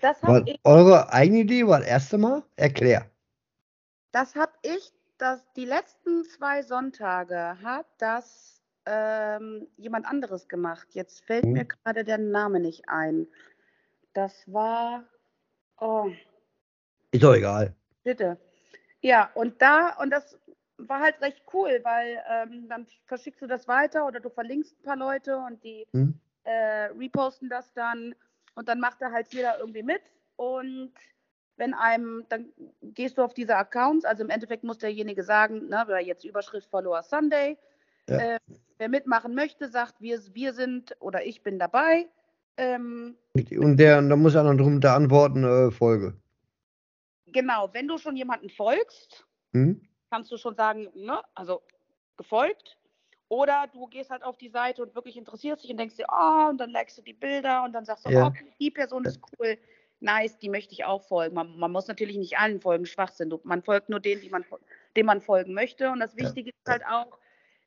[0.00, 2.42] das habe ich, eure eigene Idee, war das erste Mal?
[2.56, 3.10] Erklär.
[4.12, 10.88] das hab ich das, die letzten zwei Sonntage hat das ähm, jemand anderes gemacht.
[10.92, 11.52] Jetzt fällt Mhm.
[11.52, 13.26] mir gerade der Name nicht ein.
[14.14, 15.04] Das war,
[15.80, 16.10] oh,
[17.10, 17.74] Ist doch egal.
[18.04, 18.38] bitte.
[19.00, 20.38] Ja, und da, und das
[20.78, 24.82] war halt recht cool, weil ähm, dann verschickst du das weiter oder du verlinkst ein
[24.84, 26.18] paar Leute und die Hm?
[26.44, 28.14] äh, reposten das dann
[28.58, 30.02] und dann macht da halt jeder irgendwie mit
[30.36, 30.92] und
[31.56, 32.52] wenn einem, dann
[32.82, 37.02] gehst du auf diese Accounts, also im Endeffekt muss derjenige sagen, ne, jetzt Überschrift Follower
[37.02, 37.56] Sunday,
[38.08, 38.18] Ja.
[38.34, 38.38] äh,
[38.78, 42.08] wer mitmachen möchte, sagt, wir, wir sind oder ich bin dabei.
[42.56, 43.16] Ähm,
[43.58, 46.14] Und der, da muss einer drunter antworten, äh, Folge.
[47.26, 49.80] genau, wenn du schon jemanden folgst, Hm?
[50.10, 51.62] kannst du schon sagen, ne, also
[52.16, 52.77] gefolgt.
[53.28, 56.48] Oder du gehst halt auf die Seite und wirklich interessierst dich und denkst dir, oh,
[56.48, 58.28] und dann likest du die Bilder und dann sagst du, Ja.
[58.28, 59.58] oh, die Person ist cool,
[60.00, 61.34] nice, die möchte ich auch folgen.
[61.34, 63.32] Man, man muss natürlich nicht allen folgen, Schwachsinn.
[63.44, 64.44] Man folgt nur denen, die man,
[64.96, 65.90] denen man folgen möchte.
[65.90, 66.24] Und das Ja.
[66.24, 67.18] Wichtige ist halt auch,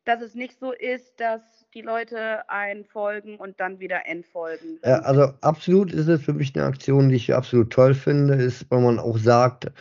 [0.06, 1.42] dass es nicht so ist, dass
[1.76, 4.80] die Leute einen folgen und dann wieder entfolgen.
[4.84, 8.66] Ja, also absolut ist es für mich eine Aktion, die ich absolut toll finde, ist,
[8.72, 9.72] wenn man auch sagt,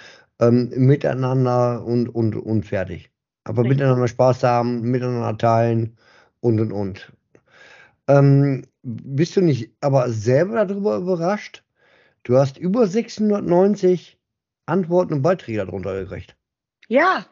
[0.41, 3.11] ähm, miteinander und, und, und fertig.
[3.51, 3.79] Aber Richtig.
[3.79, 5.97] miteinander Spaß haben, miteinander teilen
[6.41, 7.13] und und und.
[8.07, 11.65] Ähm, bist du nicht aber selber darüber überrascht?
[12.23, 14.19] Du hast über 690
[14.67, 16.37] Antworten und Beiträge darunter gekriegt.
[16.89, 17.27] Ja,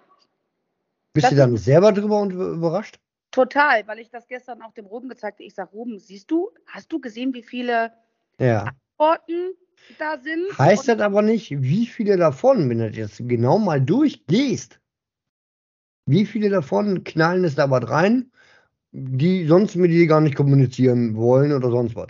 [1.14, 2.98] Bist du da nicht selber drüber und überrascht?
[3.30, 5.44] total, weil ich das gestern auch dem Ruben gezeigt habe.
[5.44, 7.92] Ich sage, Ruben, siehst du, hast du gesehen, wie viele
[8.40, 8.72] Ja.
[8.98, 9.54] Antworten
[9.98, 10.58] da sind?
[10.58, 14.80] Heißt das aber nicht, wie viele davon, wenn du das jetzt genau mal durchgehst,
[16.09, 18.30] wie viele davon knallen es da was rein,
[18.92, 22.09] die sonst mit dir gar nicht kommunizieren wollen oder sonst was?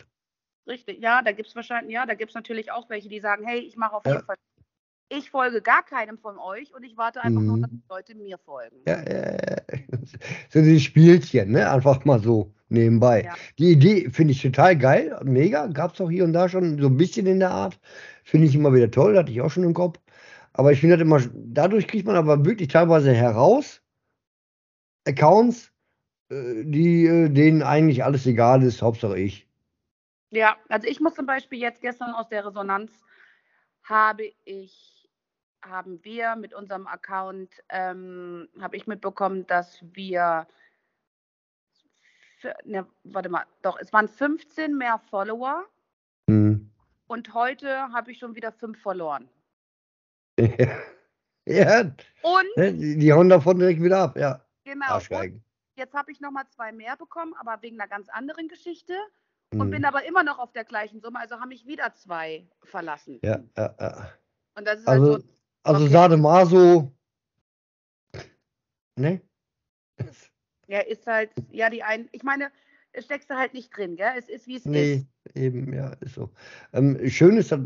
[0.66, 3.44] Richtig, ja, da gibt es wahrscheinlich, ja, da gibt es natürlich auch welche, die sagen,
[3.46, 4.12] hey, ich mache auf Ja.
[4.14, 4.36] jeden Fall,
[5.10, 7.62] ich folge gar keinem von euch und ich warte einfach nur, Mhm.
[7.62, 8.76] dass die Leute mir folgen.
[8.86, 9.56] Ja, ja, ja.
[10.50, 11.70] So die Spielchen, ne?
[11.70, 13.24] Einfach mal so nebenbei.
[13.24, 13.34] Ja.
[13.58, 15.66] Die Idee finde ich total geil, mega.
[15.66, 17.78] Gab es auch hier und da schon so ein bisschen in der Art.
[18.24, 19.98] Finde ich immer wieder toll, hatte ich auch schon im Kopf.
[20.52, 23.80] Aber ich finde das immer, dadurch kriegt man aber wirklich teilweise heraus
[25.08, 25.72] Accounts,
[26.30, 29.48] äh, die, äh, denen eigentlich alles egal ist, Hauptsache ich.
[30.30, 32.92] Ja, also ich muss zum Beispiel jetzt gestern aus der Resonanz
[33.82, 35.08] habe ich,
[35.62, 40.46] haben wir mit unserem Account, ähm, habe ich mitbekommen, dass wir,
[42.40, 45.64] für, ne, warte mal, doch, es waren 15 mehr Follower
[46.28, 46.70] Hm.
[47.06, 49.30] und heute habe ich schon wieder fünf verloren.
[51.46, 51.80] ja,
[52.20, 54.44] Und, ne, die, die hauen davon direkt wieder ab, ja.
[54.74, 55.00] Genau,
[55.76, 58.94] jetzt habe ich nochmal zwei mehr bekommen, aber wegen einer ganz anderen Geschichte.
[59.52, 59.70] und Hm.
[59.70, 63.18] bin aber immer noch auf der gleichen Summe, also haben mich wieder zwei verlassen.
[63.22, 64.12] Ja, ja, ja.
[64.56, 65.24] Und das ist halt Also, so,
[65.62, 65.92] also okay.
[65.92, 66.92] Sademaso.
[68.96, 69.22] Ne?
[70.66, 72.50] ja, ist halt, ja, die einen, ich meine,
[72.98, 74.12] steckst du halt nicht drin, gell?
[74.18, 75.36] Es ist, wie es Nee, ist.
[75.36, 76.30] eben, ja, ist so.
[76.74, 77.58] Ähm, schön ist, äh,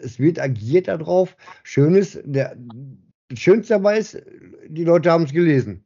[0.00, 1.36] es wird agiert darauf.
[1.62, 2.56] Schön ist, der
[3.34, 4.20] Schönste dabei ist,
[4.66, 5.84] die Leute haben es gelesen.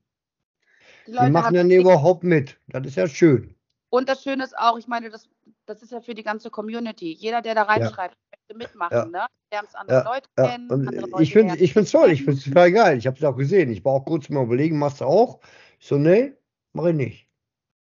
[1.06, 2.58] Die Leute machen dann überhaupt mit.
[2.68, 3.54] Das ist ja schön.
[3.90, 5.28] und das Schöne ist auch, ich meine, das,
[5.66, 7.12] das ist ja für die ganze Community.
[7.12, 9.04] Jeder, der da reinschreibt, möchte mitmachen, Ja.
[9.06, 9.26] ne?
[9.50, 12.16] Du lernst andere Leute Ja, kennen, und andere Leute ich finde dich toll, ich kennen.
[12.16, 12.98] finde es total geil.
[12.98, 13.70] Ich habe es auch gesehen.
[13.70, 15.40] Ich war auch kurz mal überlegen, machst du auch?
[15.78, 16.32] Ich so, nee,
[16.72, 17.28] mach ich nicht.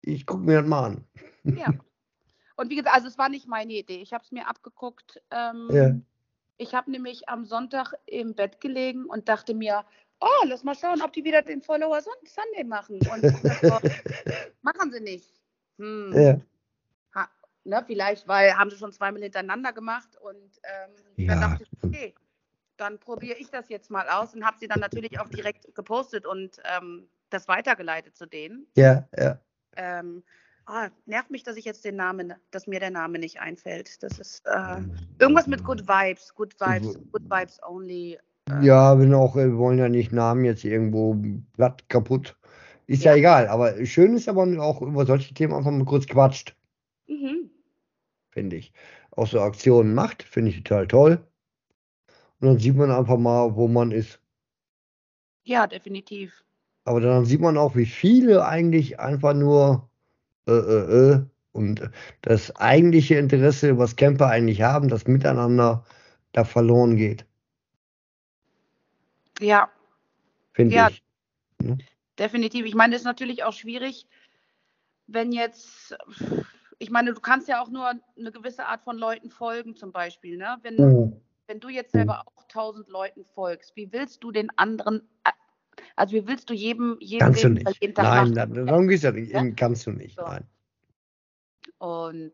[0.01, 1.05] Ich gucke mir das mal an.
[1.43, 1.73] Ja.
[2.57, 4.01] Und wie gesagt, also es war nicht meine Idee.
[4.01, 5.21] Ich habe es mir abgeguckt.
[5.31, 5.95] Ähm, Ja.
[6.57, 9.83] Ich habe nämlich am Sonntag im Bett gelegen und dachte mir,
[10.25, 12.99] oh, lass mal schauen, ob die wieder den Follower Sun- Sunday machen.
[13.07, 13.23] Und
[14.61, 15.29] machen sie nicht.
[15.77, 16.11] Hm.
[16.13, 16.41] Ja.
[17.15, 17.29] Ha,
[17.63, 20.91] ne, vielleicht, weil haben sie schon zweimal hintereinander gemacht und ähm,
[21.27, 21.47] dann Ja.
[21.49, 22.15] dachte ich, okay,
[22.77, 26.25] dann probiere ich das jetzt mal aus und habe sie dann natürlich auch direkt gepostet
[26.25, 28.67] und ähm, das weitergeleitet zu denen.
[28.75, 29.39] Ja, ja.
[29.77, 30.23] Ähm,
[30.65, 34.01] ah, nervt mich, dass ich jetzt den Namen, dass mir der Name nicht einfällt.
[34.03, 34.91] Das ist äh, Mhm.
[35.19, 38.19] irgendwas mit Good Vibes, Good Vibes, Good Vibes Only.
[38.61, 41.15] Ja, wenn auch, äh, wir wollen ja nicht Namen jetzt irgendwo
[41.53, 42.37] platt kaputt.
[42.87, 43.17] Ist ja, Ja.
[43.17, 46.55] egal, aber schön ist aber auch über solche Themen einfach mal kurz quatscht,
[47.07, 47.49] Mhm.
[48.29, 48.71] finde ich.
[49.11, 51.27] Auch so Aktionen macht, finde ich total toll.
[52.39, 54.19] Und dann sieht man einfach mal, wo man ist.
[55.43, 56.43] Ja, definitiv.
[56.85, 59.89] Aber dann sieht man auch, wie viele eigentlich einfach nur
[60.47, 61.89] äh, äh, äh, und
[62.21, 65.83] das eigentliche Interesse, was Camper eigentlich haben, das Miteinander
[66.33, 67.25] da verloren geht,
[69.39, 69.69] Ja,
[70.53, 70.89] finde Ja.
[70.89, 71.03] ich.
[72.19, 72.65] definitiv.
[72.65, 74.07] Ich meine, das ist natürlich auch schwierig,
[75.07, 75.95] wenn jetzt,
[76.79, 80.37] ich meine, du kannst ja auch nur eine gewisse Art von Leuten folgen, zum Beispiel.
[80.37, 80.57] Ne?
[80.61, 81.21] Wenn, Mhm.
[81.47, 85.01] wenn du jetzt selber auch tausend Leuten folgst, wie willst du den anderen,
[85.95, 87.81] also wie willst du jedem, jedem Kannst du den- nicht.
[87.81, 88.53] jeden Tag Nein, machen?
[88.55, 89.31] da- darum geht es ja nicht.
[89.31, 89.43] Ja?
[89.51, 90.15] Kannst du nicht.
[90.15, 90.21] So.
[90.23, 90.45] Nein.
[91.79, 92.33] Und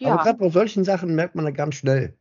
[0.00, 2.16] Aber ja, gerade bei solchen Sachen merkt man das ganz schnell.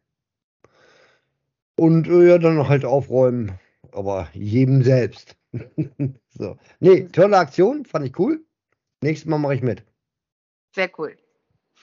[1.76, 3.58] Und äh, ja, dann halt aufräumen.
[3.98, 5.36] Aber jedem selbst.
[6.30, 6.56] so.
[6.80, 8.46] Nee, tolle Aktion, fand ich cool.
[9.02, 9.84] Nächstes Mal mache ich mit.
[10.76, 11.18] sehr cool.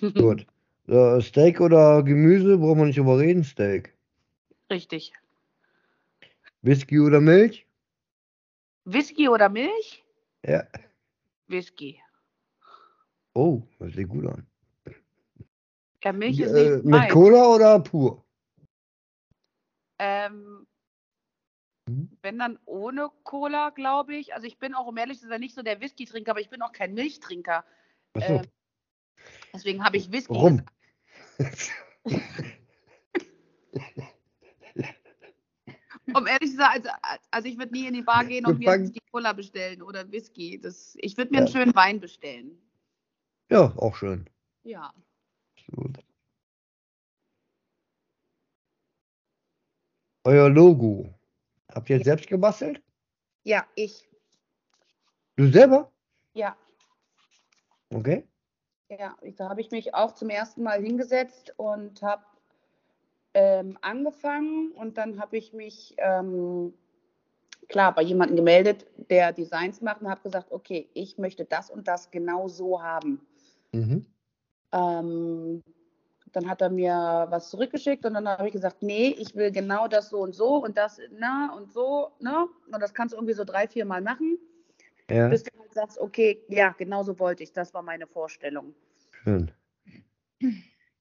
[0.15, 0.47] Gut.
[0.87, 3.43] Äh, Steak oder Gemüse, brauchen wir nicht drüber reden.
[3.43, 3.97] Steak.
[4.71, 5.12] Richtig.
[6.62, 7.67] Whisky oder Milch?
[8.85, 10.05] Whisky oder Milch?
[10.47, 10.62] Ja.
[11.49, 12.01] Whisky.
[13.35, 14.47] Oh, das sieht gut an.
[16.05, 17.12] Ja, Milch ist Äh, nicht mit meins.
[17.12, 18.25] Cola oder pur?
[19.99, 20.67] Ähm,
[21.89, 22.09] Hm?
[22.22, 24.35] wenn dann ohne Cola, glaube ich.
[24.35, 26.62] Also ich bin auch, um ehrlich zu sein, nicht so der Whisky-Trinker, aber ich bin
[26.62, 27.64] auch kein Milchtrinker.
[28.14, 28.47] Achso, Ähm,
[29.53, 30.35] Deswegen habe ich Whisky.
[30.35, 30.64] warum?
[36.14, 36.89] Um ehrlich zu sein, also,
[37.30, 40.61] also ich würde nie in die Bar gehen und mir die Cola bestellen oder Whisky.
[40.61, 41.45] Das, ich würde mir Ja.
[41.45, 42.59] einen schönen Wein bestellen.
[43.51, 44.28] ja, auch schön.
[44.64, 44.93] Ja.
[45.74, 45.99] Gut.
[50.24, 51.14] Euer Logo.
[51.75, 52.83] Habt ihr jetzt selbst gebastelt?
[53.43, 54.09] Ja, ich.
[55.37, 55.91] Du selber?
[56.33, 56.57] Ja.
[57.91, 58.27] Okay.
[58.89, 62.25] Ja, da habe ich mich auch zum ersten Mal hingesetzt und habe
[63.35, 66.72] ähm, angefangen und dann habe ich mich ähm,
[67.68, 71.89] klar bei jemandem gemeldet, der Designs macht und habe gesagt, okay, ich möchte das und
[71.89, 73.27] das genau so haben.
[73.72, 74.07] Mhm.
[74.72, 75.62] Ähm,
[76.37, 79.89] dann hat er mir was zurückgeschickt und dann habe ich gesagt, nee, ich will genau
[79.89, 82.49] das so und so und das, na und so, ne?
[82.72, 84.39] Und das kannst du irgendwie so drei, vier Mal machen,
[85.11, 88.74] Ja, bis du halt sagst, okay, ja, genau so wollte ich, das war meine Vorstellung.
[89.11, 89.51] schön.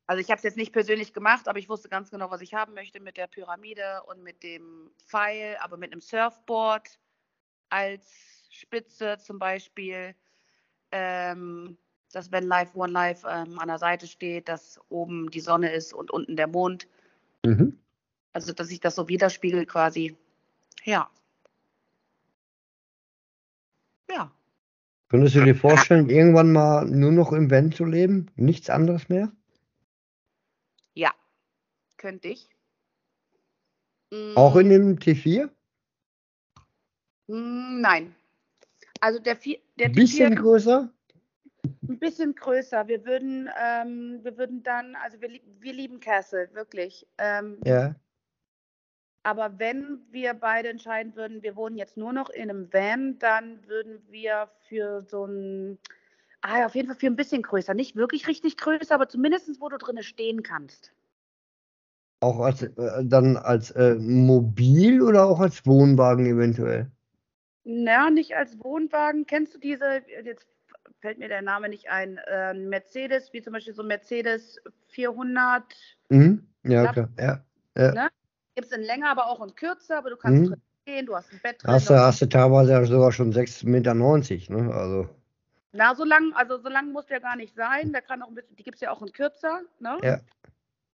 [0.06, 2.54] Also ich habe es jetzt nicht persönlich gemacht, aber ich wusste ganz genau, was ich
[2.54, 7.00] haben möchte mit der Pyramide und mit dem Pfeil, aber mit einem Surfboard
[7.70, 10.16] als Spitze zum Beispiel.
[10.92, 11.78] Ähm,
[12.14, 15.94] dass wenn Live One Live ähm, an der Seite steht, dass oben die Sonne ist
[15.94, 16.88] und unten der Mond.
[17.44, 17.78] Mhm.
[18.32, 20.16] Also dass sich das so widerspiegelt quasi.
[20.84, 21.10] Ja.
[24.10, 24.32] Ja.
[25.10, 28.32] Könntest du dir vorstellen, irgendwann mal nur noch im Van zu leben?
[28.36, 29.32] Nichts anderes mehr?
[30.94, 31.14] Ja.
[31.98, 32.48] Könnte ich.
[34.12, 35.50] Mm, Auch in dem T4?
[37.28, 38.16] mm, Nein.
[39.00, 39.38] Also der,
[39.78, 40.94] der Ein bisschen T4 größer?
[41.88, 42.88] Ein bisschen größer.
[42.88, 45.30] Wir würden, ähm, wir würden dann, also wir,
[45.60, 47.08] wir lieben Castle, wirklich.
[47.18, 47.96] Ähm, Ja.
[49.26, 53.66] Aber wenn wir beide entscheiden würden, wir wohnen jetzt nur noch in einem Van, dann
[53.68, 55.80] würden wir für so ein,
[56.42, 57.74] ah, auf jeden Fall für ein bisschen größer.
[57.74, 60.94] Nicht wirklich richtig größer, aber zumindest, wo du drinnen stehen kannst.
[62.20, 66.92] Auch als, äh, dann als äh, Mobil oder auch als Wohnwagen eventuell?
[67.64, 69.26] Na, nicht als Wohnwagen.
[69.26, 70.48] Kennst du diese, jetzt
[71.04, 75.62] fällt mir der Name nicht ein, äh, Mercedes, wie zum Beispiel so ein Mercedes 400.
[76.08, 76.48] Mhm.
[76.64, 77.10] Ja, klar.
[77.20, 77.44] Ja.
[77.78, 77.92] ja.
[77.94, 78.10] Ne?
[78.56, 80.48] Gibt es in länger, aber auch in kürzer, aber du kannst Mhm.
[80.48, 81.72] drin stehen, du hast ein Bett drin.
[81.72, 84.74] Hast du hast- du teilweise ja sogar schon 6,90 Meter, ne?
[84.74, 85.10] Also,
[85.74, 87.92] Na, so lang, also so lang muss der gar nicht sein.
[87.92, 89.98] Der kann auch ein bisschen, die gibt es ja auch in kürzer, ne?
[90.04, 90.22] Ja.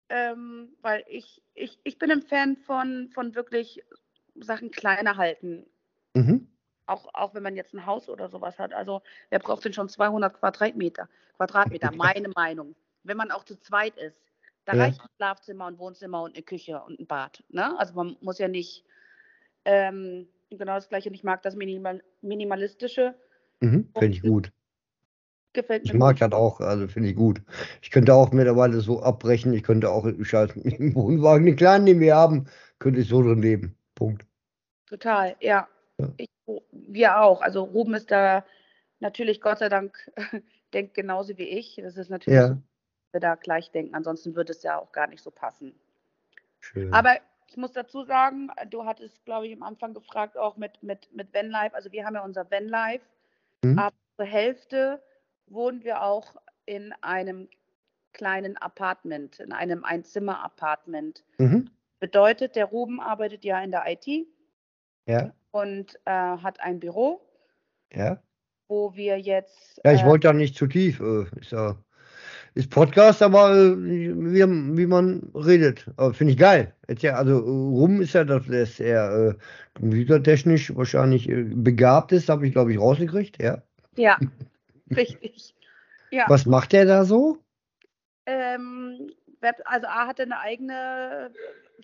[0.09, 3.85] ähm, weil ich, ich, ich bin ein Fan von, von wirklich
[4.37, 5.67] Sachen kleiner halten.
[6.15, 6.48] Mhm.
[6.89, 8.73] Auch, auch wenn man jetzt ein Haus oder sowas hat.
[8.73, 11.09] Also wer braucht denn schon 200 Quadratmeter?
[11.37, 12.75] Quadratmeter, meine Meinung.
[13.05, 14.19] Wenn man auch zu zweit ist,
[14.65, 14.85] da Ja.
[14.85, 17.45] reicht ein Schlafzimmer und Wohnzimmer und eine Küche und ein Bad.
[17.49, 17.79] Ne?
[17.79, 18.85] Also man muss ja nicht
[19.65, 21.09] ähm, genau das gleiche.
[21.11, 23.15] Und ich mag das Minimal Minimalistische.
[23.61, 23.91] Mhm.
[23.93, 24.53] Finde ich gut.
[25.53, 26.23] Gefällt mir Ich mag gut.
[26.23, 27.43] das auch, also finde ich gut.
[27.83, 32.01] Ich könnte auch mittlerweile so abbrechen, ich könnte auch scheiß im Wohnwagen, den kleinen, den
[32.01, 32.47] wir haben,
[32.79, 33.77] könnte ich so drin leben.
[33.95, 34.27] Punkt.
[34.87, 35.69] Total, ja.
[36.01, 36.09] Ja.
[36.17, 36.29] Ich,
[36.89, 37.41] wir auch.
[37.43, 38.45] Also Ruben ist da
[39.01, 40.11] natürlich, Gott sei Dank,
[40.73, 41.77] denkt genauso wie ich.
[41.77, 42.49] Das ist natürlich, Ja.
[42.49, 43.95] so, dass wir da gleich denken.
[43.95, 45.75] Ansonsten würde es ja auch gar nicht so passen.
[46.61, 46.93] Schön.
[46.93, 47.17] Aber
[47.49, 51.33] ich muss dazu sagen, du hattest, glaube ich, am Anfang gefragt, auch mit, mit, mit
[51.33, 51.75] Vanlife.
[51.75, 53.05] Also wir haben ja unser Vanlife.
[53.63, 53.79] Mhm.
[53.79, 55.03] Aber zur Hälfte
[55.47, 56.37] wohnen wir auch
[56.67, 57.49] in einem
[58.13, 61.25] kleinen Apartment, in einem Einzimmer-Apartment.
[61.39, 61.71] Mhm.
[62.01, 64.27] Bedeutet, der Ruben arbeitet ja in der IT
[65.09, 67.21] Ja, und äh, hat ein Büro,
[67.93, 68.23] ja.
[68.69, 69.81] wo wir jetzt.
[69.85, 71.01] Ja, ich äh, wollte da nicht zu tief.
[71.01, 71.77] Äh, ist, ja,
[72.55, 74.47] ist Podcast, aber äh, wie,
[74.77, 75.87] wie man redet.
[76.13, 76.75] Finde ich geil.
[76.89, 79.35] Jetzt ja, also Rum ist ja, dass dass er äh,
[79.75, 83.43] computertechnisch wahrscheinlich begabt ist, habe ich, glaube ich, rausgekriegt.
[83.43, 83.63] Ja.
[83.97, 84.19] Ja,
[84.95, 85.55] richtig.
[86.11, 87.39] Ja, Was macht er da so?
[88.29, 89.11] ähm,
[89.65, 91.33] also A hatte eine eigene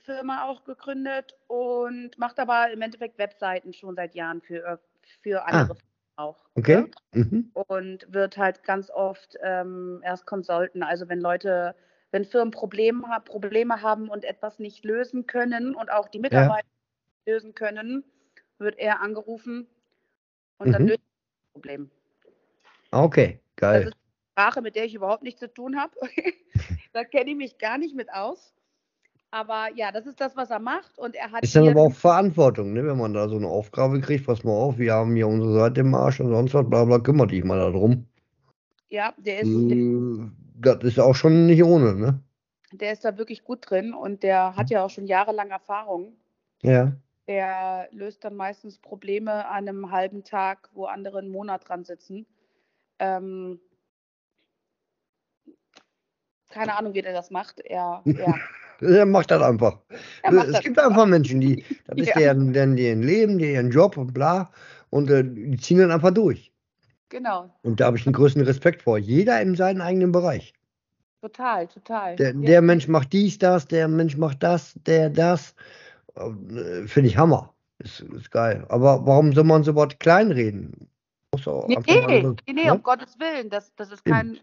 [0.03, 4.81] Firma auch gegründet und macht aber im Endeffekt Webseiten schon seit Jahren für,
[5.23, 5.83] für andere Firmen
[6.17, 6.45] auch.
[6.45, 6.51] Ah.
[6.57, 6.77] Okay.
[6.83, 6.91] ne?
[7.15, 7.51] Mhm.
[7.55, 11.75] Und wird halt ganz oft ähm, erst Consulten, also wenn Leute,
[12.11, 16.67] wenn Firmen Probleme, Probleme haben und etwas nicht lösen können und auch die Mitarbeiter
[17.27, 18.05] lösen können,
[18.59, 19.69] wird er angerufen
[20.59, 20.89] und dann Mhm.
[20.89, 21.05] löst er
[21.45, 21.91] das Problem.
[22.93, 23.81] Okay, Das geil.
[23.83, 23.95] ist eine
[24.33, 25.97] Sprache, mit der ich überhaupt nichts zu tun habe.
[26.93, 28.55] da kenne ich mich gar nicht mit aus.
[29.35, 30.97] Aber ja, das ist das, was er macht.
[30.97, 32.87] Und er hat Ist dann aber auch Verantwortung, ne?
[32.87, 35.81] wenn man da so eine Aufgabe kriegt, pass mal auf, wir haben hier unsere Seite
[35.81, 38.07] im Arsch und sonst was, bla bla, kümmere dich mal darum.
[38.91, 40.31] ja, der ist, Äh,
[40.61, 42.21] Das ist auch schon nicht ohne, ne?
[42.71, 46.17] der ist da wirklich gut drin und der hat ja auch schon jahrelang Erfahrung.
[46.63, 46.93] Ja.
[47.27, 52.25] Der löst dann meistens Probleme an einem halben Tag, wo andere einen Monat dran sitzen.
[53.01, 53.59] Ähm,
[56.51, 57.59] keine Ahnung, wie der das macht.
[57.59, 58.35] Er, ja,
[58.81, 59.79] Er macht das einfach.
[60.23, 60.65] er macht es das.
[60.65, 62.15] gibt einfach Menschen, die, das ist Ja.
[62.15, 64.51] deren, deren, deren Leben, deren Job und bla.
[64.91, 66.53] Und äh, die ziehen dann einfach durch.
[67.09, 68.99] Genau, Und da habe ich den größten Respekt vor.
[68.99, 70.53] Jeder in seinem eigenen Bereich.
[71.21, 72.17] total, total.
[72.17, 72.41] Der, Ja.
[72.41, 75.55] der Mensch macht dies, das, der Mensch macht das, der das.
[76.17, 77.55] Äh, Finde ich Hammer.
[77.79, 78.65] Ist, ist geil.
[78.69, 80.89] Aber warum soll man so was kleinreden?
[81.67, 82.23] Nee, nee,
[82.53, 82.73] nee, ne?
[82.75, 83.51] um Gottes Willen.
[83.51, 84.39] Das, das, ist kein,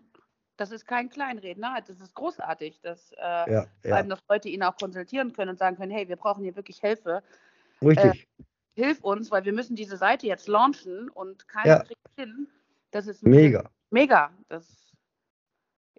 [0.62, 1.62] das ist kein Kleinreden.
[1.62, 2.80] Nein, das ist großartig.
[2.82, 5.91] Das, äh, Ja, Vor ja, allem, dass Leute ihn auch konsultieren können und sagen können,
[5.91, 7.24] hey, wir brauchen hier wirklich Hilfe.
[7.84, 8.28] richtig.
[8.76, 11.84] Hilf uns, weil wir müssen diese Seite jetzt launchen und keiner Ja.
[11.84, 12.47] kriegt hin.
[12.91, 13.70] Das ist Mega.
[13.89, 14.32] Mega.
[14.49, 14.93] Das,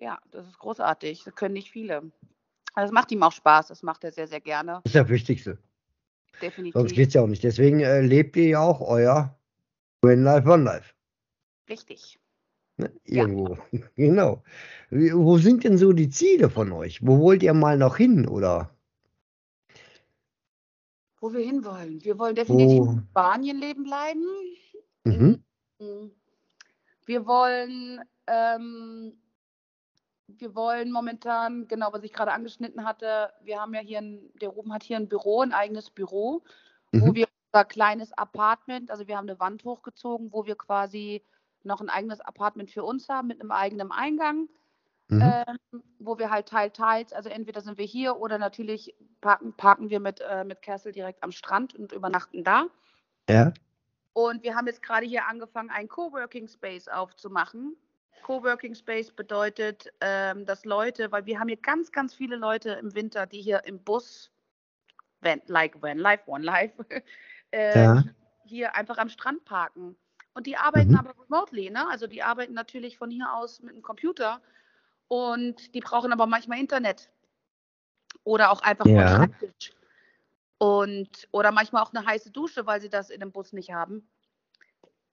[0.01, 1.25] ja, das ist großartig.
[1.25, 2.13] Das können nicht viele.
[2.75, 3.67] Also das macht ihm auch Spaß.
[3.67, 4.81] Das macht er sehr, sehr gerne.
[4.85, 5.59] Das ist das Wichtigste.
[6.41, 6.75] Definitiv.
[6.75, 7.43] Sonst geht es ja auch nicht.
[7.43, 9.37] Deswegen äh, lebt ihr ja auch euer
[10.03, 10.95] When Life, One Life.
[11.69, 12.19] Richtig.
[12.77, 12.93] Ne?
[13.05, 13.23] Ja.
[13.23, 13.59] Irgendwo.
[13.97, 14.43] genau.
[14.91, 17.05] Wie, wo sind denn so die Ziele von euch?
[17.07, 18.27] Wo wollt ihr mal noch hin?
[18.29, 18.75] Oder?
[21.21, 22.03] Wo wir hinwollen.
[22.03, 22.91] Wir wollen definitiv Wo?
[22.93, 24.25] in Spanien leben bleiben.
[25.05, 25.45] Mhm.
[27.07, 29.13] Wir wollen, ähm,
[30.29, 34.49] wir wollen momentan, genau, was ich gerade angeschnitten hatte, wir haben ja hier, ein, der
[34.49, 36.43] Ruben hat hier ein Büro, ein eigenes Büro,
[36.93, 37.15] wo Mhm.
[37.15, 41.23] wir unser kleines Apartment, also wir haben eine Wand hochgezogen, wo wir quasi
[41.65, 44.49] noch ein eigenes Apartment für uns haben mit einem eigenen Eingang,
[45.09, 45.21] Mhm.
[45.21, 49.91] ähm, wo wir halt teil, teils, also entweder sind wir hier oder natürlich parken, parken
[49.91, 52.69] wir mit, äh, mit Kessel direkt am Strand und übernachten da.
[53.29, 53.53] ja.
[54.15, 57.77] Und wir haben jetzt gerade hier angefangen, einen Coworking Space aufzumachen.
[58.23, 62.95] Coworking Space bedeutet, ähm, dass Leute, weil wir haben hier ganz, ganz viele Leute im
[62.95, 64.31] Winter, die hier im Bus,
[65.21, 66.75] van, like Van Life, One Life,
[67.51, 68.05] äh, Ja.
[68.45, 69.97] hier einfach am Strand parken.
[70.35, 70.97] Und die arbeiten Mhm.
[70.97, 71.89] aber remotely, ne?
[71.89, 74.41] Also die arbeiten natürlich von hier aus mit dem Computer
[75.09, 77.11] und die brauchen aber manchmal Internet.
[78.25, 79.01] Oder auch einfach nur Ja.
[79.01, 79.73] einen Schreibtisch.
[80.59, 84.09] Und, oder manchmal auch eine heiße Dusche, weil sie das in dem Bus nicht haben.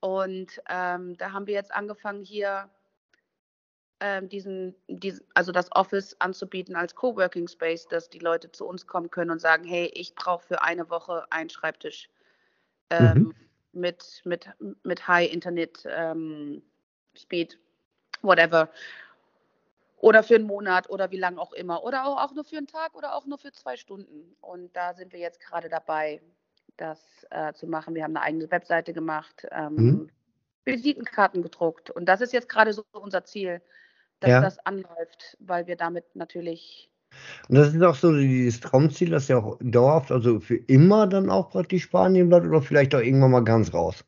[0.00, 2.70] Und ähm, da haben wir jetzt angefangen, hier
[4.00, 8.86] ähm, diesen, diesen, also das Office anzubieten als Coworking Space, dass die Leute zu uns
[8.86, 12.08] kommen können und sagen, hey, ich brauche für eine Woche einen Schreibtisch
[12.90, 13.34] ähm, Mhm.
[13.72, 14.48] Mit, mit,
[14.82, 16.62] mit High Internet ähm,
[17.16, 17.58] Speed,
[18.22, 18.68] whatever.
[19.98, 21.82] Oder für einen Monat oder wie lange auch immer.
[21.84, 24.34] Oder auch, auch nur für einen Tag oder auch nur für zwei Stunden.
[24.40, 26.22] Und da sind wir jetzt gerade dabei,
[26.78, 27.94] das äh, zu machen.
[27.94, 30.10] Wir haben eine eigene Webseite gemacht, ähm, Mhm.
[30.64, 31.90] Visitenkarten gedruckt.
[31.90, 33.60] Und das ist jetzt gerade so unser Ziel,
[34.20, 34.40] dass Ja.
[34.40, 36.90] das anläuft, weil wir damit natürlich
[37.48, 41.30] Und das ist auch so dieses Traumziel, das ja auch dauerhaft, also für immer dann
[41.30, 44.04] auch praktisch Spanien bleibt oder vielleicht auch irgendwann mal ganz raus.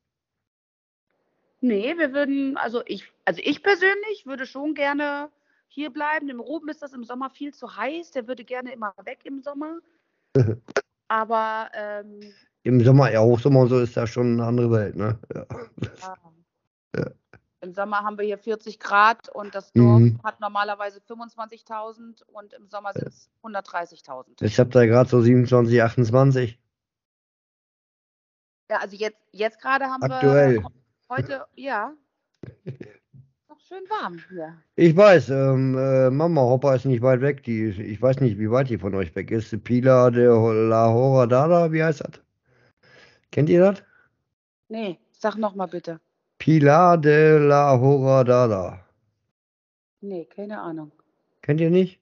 [1.61, 5.31] Nee, wir würden, also ich, also ich persönlich würde schon gerne
[5.69, 6.27] hier bleiben.
[6.27, 8.11] Dem Ruben ist das im Sommer viel zu heiß.
[8.11, 9.79] Der würde gerne immer weg im Sommer.
[11.09, 12.21] Aber ähm,
[12.63, 15.19] Im Sommer, ja, Hochsommer so ist da schon eine andere Welt, ne?
[15.35, 15.47] Ja.
[16.01, 16.17] ja.
[16.95, 17.11] Ja.
[17.63, 20.19] Im Sommer haben wir hier 40 Grad und das Dorf Mhm.
[20.23, 24.43] hat normalerweise 25.000 und im Sommer sind es 130.000.
[24.43, 26.59] Ich habe da gerade so 27, 28
[28.71, 30.57] Ja, also jetzt, jetzt gerade haben aktuell.
[30.57, 30.71] wir
[31.09, 31.93] heute, ja,
[33.49, 34.57] noch schön warm hier.
[34.77, 37.45] Ich weiß, ähm, äh, Mama Hopper ist nicht weit weg.
[37.45, 39.63] Die, ich weiß nicht, wie weit die von euch weg ist.
[39.63, 42.21] Pila de la Horadada, wie heißt das?
[43.31, 43.83] Kennt ihr das?
[44.69, 46.01] Nee, sag noch mal bitte.
[46.43, 48.85] Pilar de la Horadada.
[50.01, 50.91] Nee, keine Ahnung.
[51.41, 52.01] Kennt ihr nicht?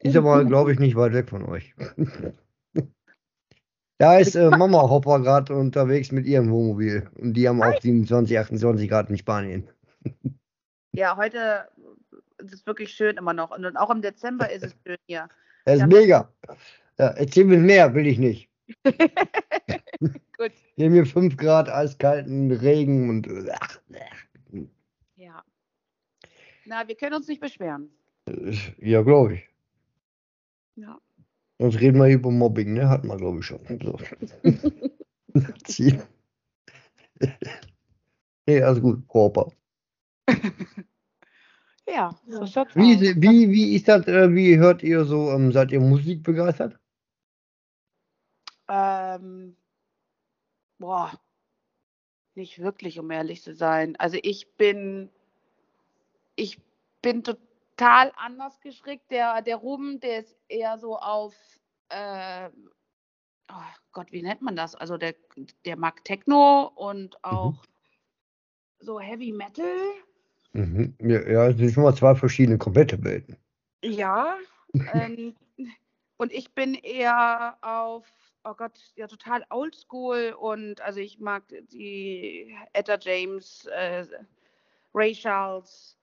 [0.00, 1.74] Ist aber, glaube ich, nicht weit weg von euch.
[3.96, 7.10] Da ist äh, Mama Hopper gerade unterwegs mit ihrem Wohnmobil.
[7.16, 9.68] Und die haben auch 27, 28 Grad in Spanien.
[10.92, 11.68] Ja, heute
[12.38, 13.50] ist es wirklich schön immer noch.
[13.50, 15.28] Und auch im Dezember ist es schön hier.
[15.66, 16.32] Das ist mega.
[16.98, 18.49] Ja, erzähl mir mehr, will ich nicht.
[20.38, 20.52] Gut.
[20.76, 23.28] Hier mir 5 Grad eiskalten Regen und.
[23.52, 23.80] Ach,
[25.16, 25.42] Ja.
[26.64, 27.90] Na, wir können uns nicht beschweren.
[28.78, 29.48] ja, glaube ich.
[30.76, 30.98] Ja.
[31.58, 32.88] Sonst reden wir über Mobbing, ne?
[32.88, 33.60] Hatten wir, glaube ich, schon.
[33.82, 33.98] So.
[35.64, 36.02] Ziel.
[38.46, 39.50] nee, alles gut, Hopper.
[41.92, 43.00] Ja, so schaut's Wie, aus.
[43.16, 46.78] wie, wie ist das, äh, wie hört ihr so, ähm, seid ihr musikbegeistert?
[48.70, 49.56] Ähm,
[50.78, 51.12] boah,
[52.36, 53.96] nicht wirklich, um ehrlich zu sein.
[53.96, 55.10] Also ich bin,
[56.36, 56.60] ich
[57.02, 59.10] bin total anders gestrickt.
[59.10, 61.34] Der, der Ruben, der ist eher so auf,
[61.88, 62.48] äh,
[63.50, 63.54] oh
[63.90, 64.76] Gott, wie nennt man das?
[64.76, 65.16] Also der,
[65.64, 67.64] der mag Techno und auch
[68.78, 69.66] so Heavy Metal.
[70.52, 70.94] Mhm.
[71.00, 73.36] Ja, es sind schon mal zwei verschiedene komplette Welten.
[73.82, 74.38] Ja.
[74.94, 75.34] ähm,
[76.16, 78.06] und ich bin eher auf,
[78.44, 84.06] oh Gott, ja, total oldschool und also ich mag die Etta James, äh,
[84.94, 85.96] Ray Charles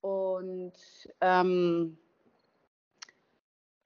[0.00, 0.72] und
[1.20, 1.96] ähm,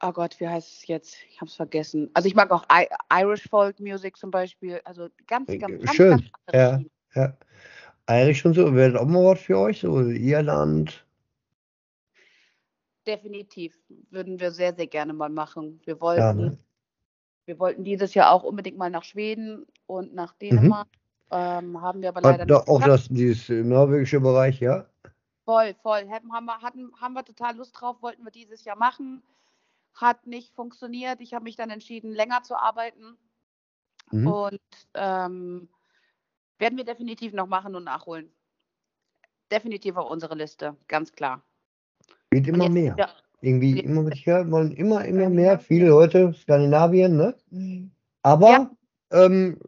[0.02, 1.16] oh Gott, wie heißt es jetzt?
[1.28, 2.10] Ich habe es vergessen.
[2.14, 4.80] Also ich mag auch I Irish Folk Music zum Beispiel.
[4.84, 6.80] Also ganz, ganz, ganz, schön, ganz ja.
[7.14, 7.36] Ja.
[8.10, 9.80] Irish und so, wäre das auch mal was für euch?
[9.80, 11.04] So Irland.
[13.06, 13.78] Definitiv
[14.10, 15.80] würden wir sehr, sehr gerne mal machen.
[15.84, 16.58] Wir wollten Ja, ne?
[17.48, 20.86] Wir wollten dieses Jahr auch unbedingt mal nach Schweden und nach Dänemark.
[21.30, 24.84] Ähm, haben wir aber leider Hat nicht auch das, dieses äh, norwegische Bereich, ja?
[25.46, 26.06] Voll, voll.
[26.10, 29.22] Haben, haben, wir, hatten, haben wir total Lust drauf, wollten wir dieses Jahr machen.
[29.94, 31.22] Hat nicht funktioniert.
[31.22, 33.16] Ich habe mich dann entschieden, länger zu arbeiten.
[34.10, 34.26] Mhm.
[34.26, 34.60] Und
[34.92, 35.70] ähm,
[36.58, 38.30] werden wir definitiv noch machen und nachholen.
[39.50, 41.42] Definitiv auf unsere Liste, ganz klar.
[42.30, 42.94] Wird immer mehr.
[42.98, 43.08] Ja,
[43.40, 47.34] Irgendwie wir- immer, ich höre, wollen immer, immer mehr, viele Leute, Skandinavien, ne?
[48.22, 48.70] Aber
[49.12, 49.58] ähm,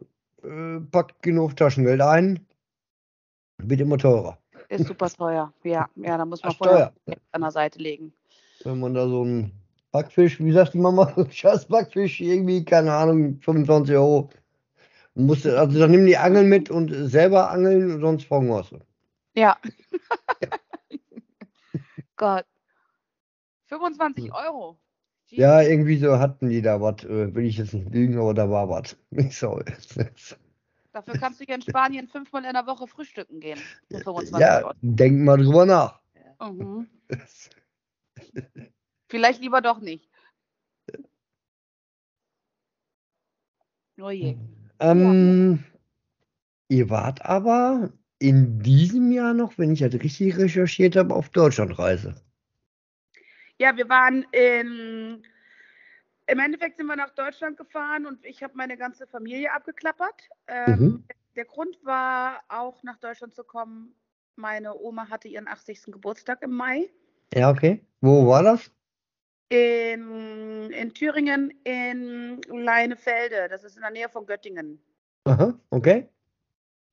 [0.43, 2.45] äh, packt genug Taschengeld ein,
[3.59, 4.37] wird immer teurer.
[4.69, 5.53] ist super teuer.
[5.63, 7.17] Ja, ja, da muss man vorher teuer.
[7.31, 8.13] An der Seite legen.
[8.63, 9.51] Wenn man da so einen
[9.91, 14.29] Backfisch, wie sagt die Mama, scheiß Backfisch, irgendwie, keine Ahnung, 25 Euro.
[15.13, 18.79] Musst, also dann nimm die Angeln mit und selber angeln, sonst verhungerst du.
[19.35, 19.57] Ja.
[22.15, 22.45] Gott.
[23.71, 24.77] 25 Euro.
[25.29, 25.39] Hm.
[25.39, 28.49] Ja, irgendwie so hatten die da was, äh, will ich jetzt nicht lügen, aber da
[28.49, 28.97] war was.
[29.11, 29.61] Ich so,
[30.91, 33.59] Dafür kannst du hier in Spanien fünfmal in der Woche frühstücken gehen.
[33.89, 34.73] Für 25 ja, Euro.
[34.81, 36.01] denk mal drüber nach.
[36.41, 36.89] Mhm.
[39.07, 40.09] Vielleicht lieber doch nicht.
[44.01, 44.35] Oh je.
[44.79, 45.63] Ähm,
[46.67, 52.15] ihr wart aber in diesem Jahr noch, wenn ich das richtig recherchiert habe, auf Deutschlandreise.
[53.61, 55.23] Ja, wir waren in.
[56.25, 60.29] Im Endeffekt sind wir nach Deutschland gefahren und ich habe meine ganze Familie abgeklappert.
[60.47, 61.03] Ähm, Mhm.
[61.35, 63.93] Der Grund war auch nach Deutschland zu kommen.
[64.35, 65.91] Meine Oma hatte ihren 80.
[65.91, 66.89] Geburtstag im Mai.
[67.35, 67.85] Ja, okay.
[68.01, 68.71] Wo war das?
[69.49, 73.47] In, in Thüringen, in Leinefelde.
[73.47, 74.81] Das ist in der Nähe von Göttingen.
[75.25, 76.09] Aha, okay.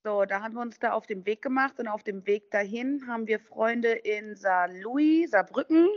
[0.05, 3.07] So, da haben wir uns da auf den Weg gemacht und auf dem Weg dahin
[3.07, 5.89] haben wir Freunde in Saarlouis, Saarbrücken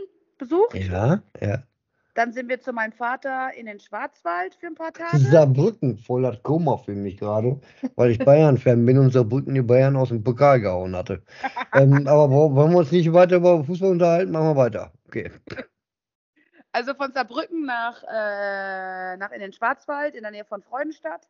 [0.42, 0.76] besucht.
[0.76, 1.62] Ja, ja.
[2.14, 5.18] Dann sind wir zu meinem Vater in den Schwarzwald für ein paar Tage.
[5.30, 7.58] Saarbrücken voll das Koma für mich gerade,
[7.96, 11.22] weil ich Bayern-Fan bin und Saarbrücken die Bayern aus dem Pokal gehauen hatte.
[11.74, 14.30] ähm, aber wo- wollen wir uns nicht weiter über Fußball unterhalten?
[14.32, 14.92] Machen wir weiter.
[15.06, 15.30] Okay.
[16.72, 21.28] Also von Saarbrücken nach, äh, nach in den Schwarzwald in der Nähe von Freudenstadt.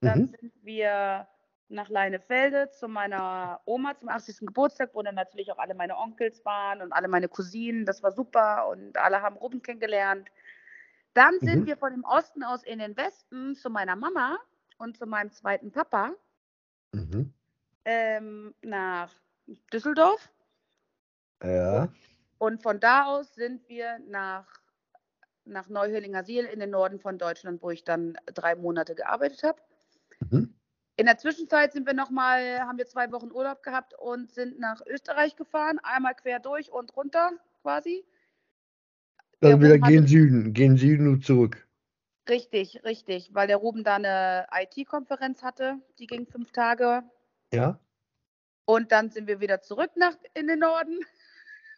[0.00, 0.34] Dann Mhm.
[0.40, 1.26] sind wir
[1.68, 4.46] nach Leinefelde zu meiner Oma zum 80.
[4.46, 7.86] Geburtstag, wo dann natürlich auch alle meine Onkels waren und alle meine Cousinen.
[7.86, 10.30] Das war super und alle haben Ruben kennengelernt.
[11.14, 11.66] Dann sind Mhm.
[11.66, 14.38] wir von dem Osten aus in den Westen zu meiner Mama
[14.78, 16.12] und zu meinem zweiten Papa
[16.92, 17.32] Mhm.
[17.84, 19.12] ähm, nach
[19.72, 20.30] Düsseldorf.
[21.42, 21.88] Ja.
[22.38, 24.46] Und von da aus sind wir nach,
[25.44, 29.60] nach Neuhöhlinger Siel in den Norden von Deutschland, wo ich dann drei Monate gearbeitet habe.
[30.30, 30.55] Mhm.
[30.98, 34.58] In der Zwischenzeit sind wir noch mal, haben wir zwei Wochen Urlaub gehabt und sind
[34.58, 38.04] nach Österreich gefahren, einmal quer durch und runter quasi.
[39.40, 41.66] Dann Der wieder Ruben gehen Süden, gehen Süden und zurück.
[42.28, 47.02] Richtig, richtig, weil der Ruben da eine IT-Konferenz hatte, die ging fünf Tage.
[47.52, 47.78] Ja.
[48.64, 50.98] Und dann sind wir wieder zurück nach in den Norden.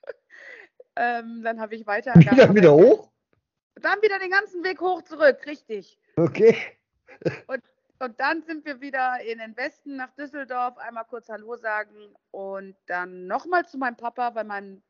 [0.97, 2.15] ähm, dann habe ich weiter.
[2.17, 3.11] Wieder, wieder hoch?
[3.75, 5.99] Dann wieder den ganzen Weg hoch zurück, richtig.
[6.17, 6.57] Okay.
[7.47, 7.63] Und
[8.07, 13.27] dann sind wir wieder in den Westen nach Düsseldorf, einmal kurz Hallo sagen und dann
[13.27, 14.83] nochmal zu meinem Papa, weil mein,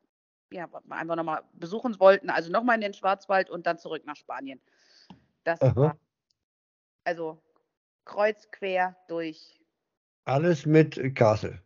[0.51, 4.61] ja, einfach nochmal besuchen wollten, also nochmal in den Schwarzwald und dann zurück nach Spanien.
[5.45, 5.77] Das Aha.
[5.77, 5.99] war
[7.09, 7.43] also
[8.05, 9.59] kreuz quer durch.
[10.25, 11.63] Alles mit Kassel.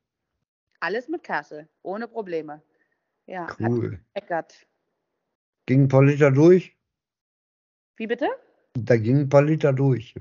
[0.79, 2.63] Alles mit Kassel, ohne Probleme.
[3.27, 4.01] Ja, Cool.
[5.67, 6.77] Ging ein paar Liter durch?
[7.97, 8.29] Wie bitte?
[8.75, 10.15] Da ging ein paar Liter durch.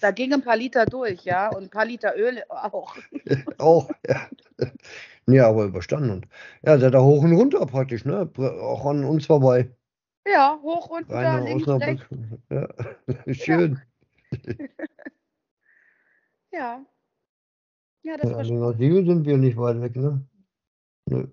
[0.00, 2.96] Da gingen ein paar Liter durch, ja, und ein paar Liter Öl auch.
[3.58, 4.28] Auch, ja.
[5.26, 6.10] Ja, aber überstanden.
[6.10, 6.26] Und
[6.62, 8.30] ja, da hoch und runter praktisch, ne?
[8.38, 9.70] Auch an uns vorbei.
[10.26, 12.04] Ja, hoch und runter, links, rechts.
[12.50, 12.68] Ja.
[13.32, 13.80] Schön.
[16.52, 16.84] Ja.
[18.02, 20.26] Ja, das war Also nach Siegel sind wir nicht weit weg, ne?
[21.06, 21.28] Nö.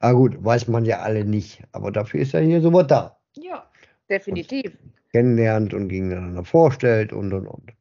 [0.00, 1.62] Ah gut, weiß man ja alle nicht.
[1.72, 3.20] Aber dafür ist ja hier sowas da.
[3.36, 3.70] Ja.
[4.08, 4.76] definitiv.
[5.12, 7.72] Kennenlernt und gegeneinander vorstellt und und und.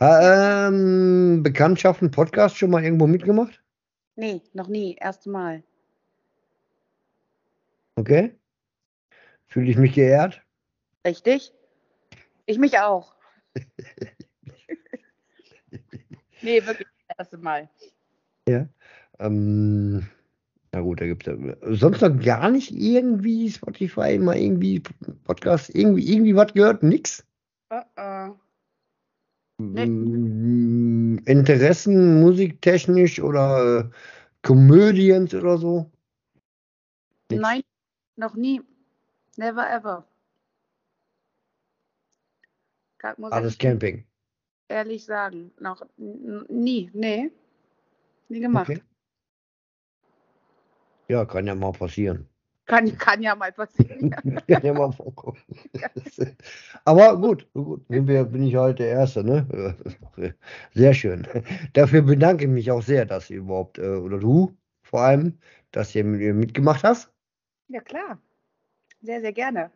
[0.00, 3.62] Ähm, Bekanntschaften, Podcast schon mal irgendwo mitgemacht?
[4.16, 4.96] Nee, noch nie.
[5.00, 5.62] Erste Mal.
[7.96, 8.34] Okay.
[9.46, 10.42] Fühle ich mich geehrt?
[11.04, 11.52] Richtig?
[12.46, 13.14] Ich mich auch.
[16.40, 17.68] nee, wirklich das erste Mal.
[19.20, 20.06] Ähm,
[20.72, 24.80] na gut, da gibt es ja sonst noch gar nicht irgendwie Spotify, mal irgendwie
[25.24, 26.82] Podcast, irgendwie, irgendwie was gehört?
[26.82, 27.26] Nix?
[27.72, 28.36] Uh -uh.
[29.58, 29.82] Nee.
[31.26, 33.90] Interessen, musiktechnisch oder äh,
[34.42, 35.90] Comedians oder so?
[37.30, 37.42] Nix.
[37.42, 37.62] Nein,
[38.16, 38.62] noch nie.
[39.36, 40.04] Never ever.
[43.02, 44.04] Alles Camping.
[44.68, 45.50] ehrlich sagen.
[45.58, 46.90] Noch nie.
[46.92, 47.30] Nee.
[48.28, 48.70] Nie gemacht.
[48.70, 48.80] Okay.
[51.10, 52.28] Ja, kann ja mal passieren.
[52.66, 54.10] Kann, kann ja mal passieren.
[54.46, 55.38] Kann ja mal vorkommen.
[56.84, 57.88] Aber gut, gut.
[57.88, 59.74] Bin ich heute der Erste, ne?
[60.74, 61.26] Sehr schön.
[61.72, 65.36] Dafür bedanke ich mich auch sehr, dass ihr überhaupt, äh, oder du vor allem,
[65.72, 67.12] dass ihr mitgemacht hast.
[67.66, 68.20] ja, klar.
[69.02, 69.72] Sehr, sehr gerne.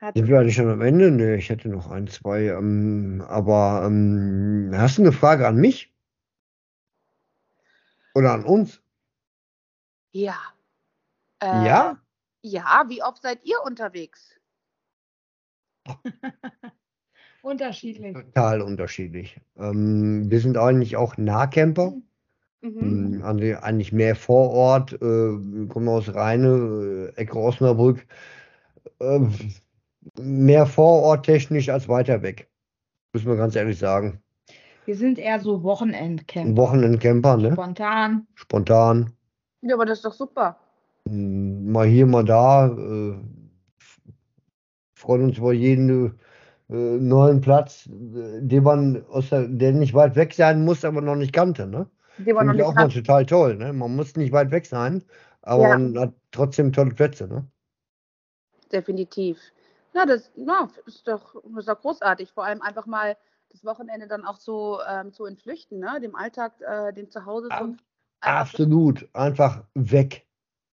[0.00, 1.10] Hat, Sind wir eigentlich schon am Ende?
[1.10, 2.44] Ne, ich hätte noch ein, zwei.
[2.46, 5.92] Ähm, aber ähm, hast du eine Frage an mich?
[8.14, 8.80] Oder an uns?
[10.12, 10.36] ja.
[11.42, 11.98] Äh, Ja?
[12.42, 14.34] Ja, wie oft seid ihr unterwegs?
[17.42, 18.14] Unterschiedlich.
[18.14, 19.40] Total unterschiedlich.
[19.56, 21.94] Ähm, wir sind eigentlich auch Nahcamper.
[22.60, 23.16] Mhm.
[23.16, 23.22] Mhm.
[23.24, 28.06] Also eigentlich mehr vor Ort, äh, wir kommen aus Rheine, äh, Ecke Osnabrück,
[29.00, 29.20] äh,
[30.20, 32.48] mehr vor Ort technisch als weiter weg.
[33.12, 34.22] Muss man ganz ehrlich sagen.
[34.84, 36.56] Wir sind eher so Wochenendcamper.
[36.56, 37.52] Wochenendcamper, ne?
[37.52, 38.26] Spontan.
[38.34, 39.12] Spontan.
[39.62, 40.58] Ja, aber das ist doch super.
[41.08, 42.66] Mm, Mal hier, mal da.
[42.68, 43.14] Äh,
[44.94, 46.18] freuen uns über jeden
[46.70, 51.00] äh, neuen Platz, äh, den man aus der, der nicht weit weg sein muss, aber
[51.02, 51.90] noch nicht kannte, ne?
[52.16, 53.72] Die war noch Finde ich auch mal total toll, ne?
[53.72, 55.04] Man muss nicht weit weg sein,
[55.42, 55.78] aber Ja.
[55.78, 57.46] man hat trotzdem tolle Plätze, ne?
[58.72, 59.38] Definitiv.
[59.94, 62.32] Ja, das ja, ist, doch, ist doch großartig.
[62.32, 63.16] Vor allem einfach mal
[63.50, 66.00] das Wochenende dann auch so ähm, zu entflüchten, ne?
[66.00, 67.74] dem Alltag, äh, dem Zuhause so
[68.20, 70.26] Absolut, einfach weg.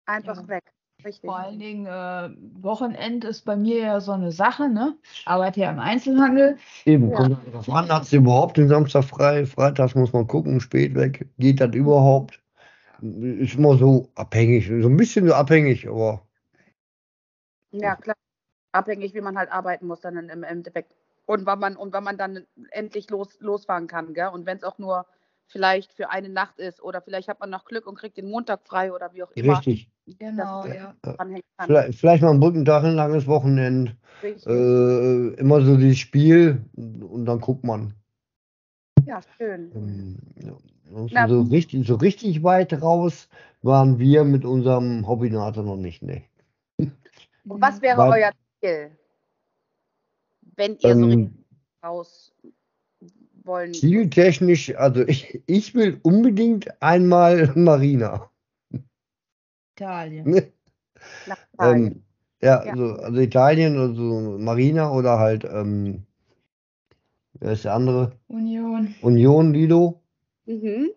[0.07, 0.47] Einfach Ja.
[0.47, 0.63] weg.
[1.05, 1.29] Richtig.
[1.29, 2.29] Vor allen Dingen, äh,
[2.63, 4.97] Wochenend ist bei mir ja so eine Sache, ne?
[5.13, 6.57] Ich arbeite ja im Einzelhandel.
[6.85, 7.17] Eben, Ja.
[7.17, 9.45] kommt drauf an, hat sie überhaupt den Samstag frei?
[9.45, 11.27] Freitags muss man gucken, spät weg.
[11.37, 12.41] Geht das überhaupt?
[13.01, 16.27] Ist immer so abhängig, so ein bisschen so abhängig, aber
[17.71, 18.15] Ja, klar.
[18.71, 20.93] Abhängig, wie man halt arbeiten muss dann im Endeffekt.
[21.25, 24.29] Und wann man, und wann man dann endlich los, losfahren kann, gell?
[24.29, 25.05] Und wenn es auch nur
[25.47, 28.61] vielleicht für eine Nacht ist oder vielleicht hat man noch Glück und kriegt den Montag
[28.67, 29.57] frei oder wie auch immer.
[29.57, 29.89] Richtig.
[30.19, 30.95] Genau, ja.
[31.65, 33.95] Vielleicht, vielleicht mal ein Brückentag, ein langes Wochenende.
[34.23, 37.93] Äh, immer so dieses Spiel und dann guckt man.
[39.05, 39.71] ja, schön.
[39.75, 40.17] Ähm,
[41.09, 41.27] ja.
[41.27, 43.27] So, richtig, so richtig weit raus
[43.61, 46.01] waren wir mit unserem Hobbynator noch nicht.
[46.01, 46.23] Nee.
[46.77, 48.31] Und was wäre Weil- euer
[48.61, 48.91] Ziel?
[50.55, 51.33] Wenn ihr so Ähm, richtig
[51.83, 52.33] raus
[53.47, 53.73] wollen.
[53.73, 58.29] Zieltechnisch, also ich, ich will unbedingt einmal Marina.
[59.75, 60.29] Italien.
[60.29, 60.51] Ne?
[61.25, 61.87] nach Italien.
[61.87, 62.03] Ähm,
[62.41, 62.71] ja, Ja.
[62.71, 66.05] Also, also Italien, also Marina oder halt, ähm,
[67.39, 68.11] wer ist der andere?
[68.27, 68.93] Union.
[69.01, 70.01] Union Lido.
[70.45, 70.91] Mhm.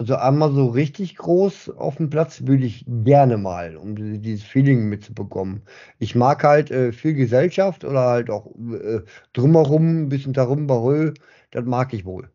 [0.00, 4.44] Also einmal so richtig groß auf dem Platz würde ich gerne mal, um die- dieses
[4.46, 5.62] Feeling mitzubekommen.
[5.98, 8.46] Ich mag halt äh, viel Gesellschaft oder halt auch
[8.80, 9.00] äh,
[9.32, 11.14] drumherum, ein bisschen darum, Barö,
[11.50, 12.30] das mag ich wohl.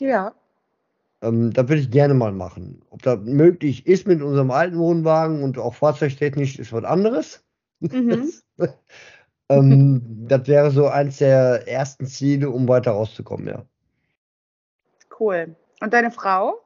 [0.00, 0.34] Ja.
[1.22, 2.82] Ähm, das würde ich gerne mal machen.
[2.90, 7.44] Ob das möglich ist mit unserem alten Wohnwagen und auch fahrzeugtechnisch ist was anderes.
[7.80, 8.32] Mhm.
[9.48, 13.64] Ähm, das wäre so eins der ersten Ziele, um weiter rauszukommen, ja.
[15.18, 15.56] Cool.
[15.80, 16.60] Und deine Frau?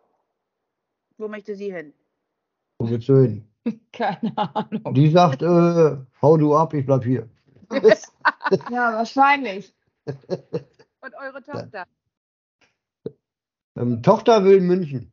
[1.21, 1.93] Wo möchte sie hin?
[2.79, 3.47] Wo willst du hin?
[3.93, 4.95] Keine Ahnung.
[4.95, 7.29] Die sagt, äh, hau du ab, ich bleib hier.
[8.71, 9.73] Ja, wahrscheinlich.
[10.07, 11.85] Und eure Tochter?
[13.77, 15.13] Ähm, Tochter will München.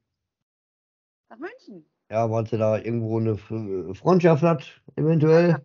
[1.29, 1.85] Nach München.
[2.09, 5.61] Ja, weil sie da irgendwo eine Freundschaft hat, eventuell.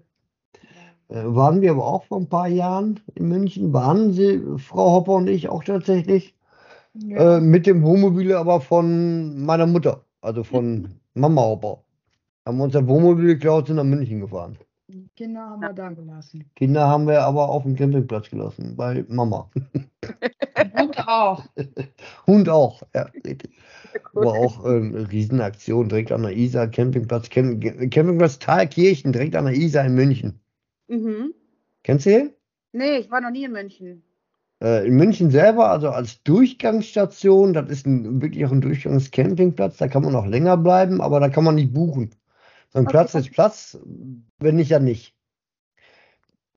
[1.08, 3.72] Äh, waren wir aber auch vor ein paar Jahren in München.
[3.72, 6.34] Waren sie, Frau Hopper und ich auch tatsächlich.
[6.94, 7.36] Ja.
[7.36, 11.84] Äh, mit dem Wohnmobil aber von meiner Mutter, also von Mama Hopper.
[12.46, 14.56] Haben uns ein Wohnmobil geklaut, sind nach München gefahren.
[15.16, 16.50] Kinder haben wir da gelassen.
[16.56, 19.50] Kinder haben wir aber auf dem Campingplatz gelassen, bei Mama.
[20.80, 21.44] Und auch.
[22.26, 23.08] Hund auch, ja.
[24.12, 29.46] War auch ähm, eine Riesenaktion direkt an der Isar, Campingplatz, Camp Campingplatz Thalkirchen, direkt an
[29.46, 30.40] der Isar in München.
[30.88, 31.34] Mhm.
[31.84, 32.32] Kennst du den?
[32.72, 34.02] Nee, ich war noch nie in München.
[34.62, 39.88] Äh, in München selber, also als Durchgangsstation, das ist ein, wirklich auch ein Durchgangscampingplatz, da
[39.88, 42.10] kann man auch länger bleiben, aber da kann man nicht buchen.
[42.72, 42.92] Beim Okay.
[42.92, 43.78] Platz ist Platz,
[44.38, 45.14] wenn nicht, ja nicht.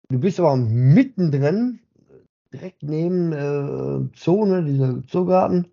[0.10, 1.80] Du bist aber mittendrin,
[2.54, 5.68] direkt neben äh, Zone, dieser Zoogarten,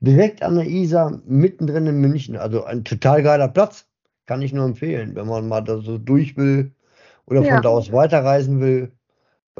[0.00, 2.36] direkt an der Isar, mittendrin in München.
[2.36, 3.86] Also ein total geiler Platz,
[4.26, 6.72] kann ich nur empfehlen, wenn man mal da so durch will
[7.26, 7.54] oder Ja.
[7.54, 8.92] von da aus weiterreisen will.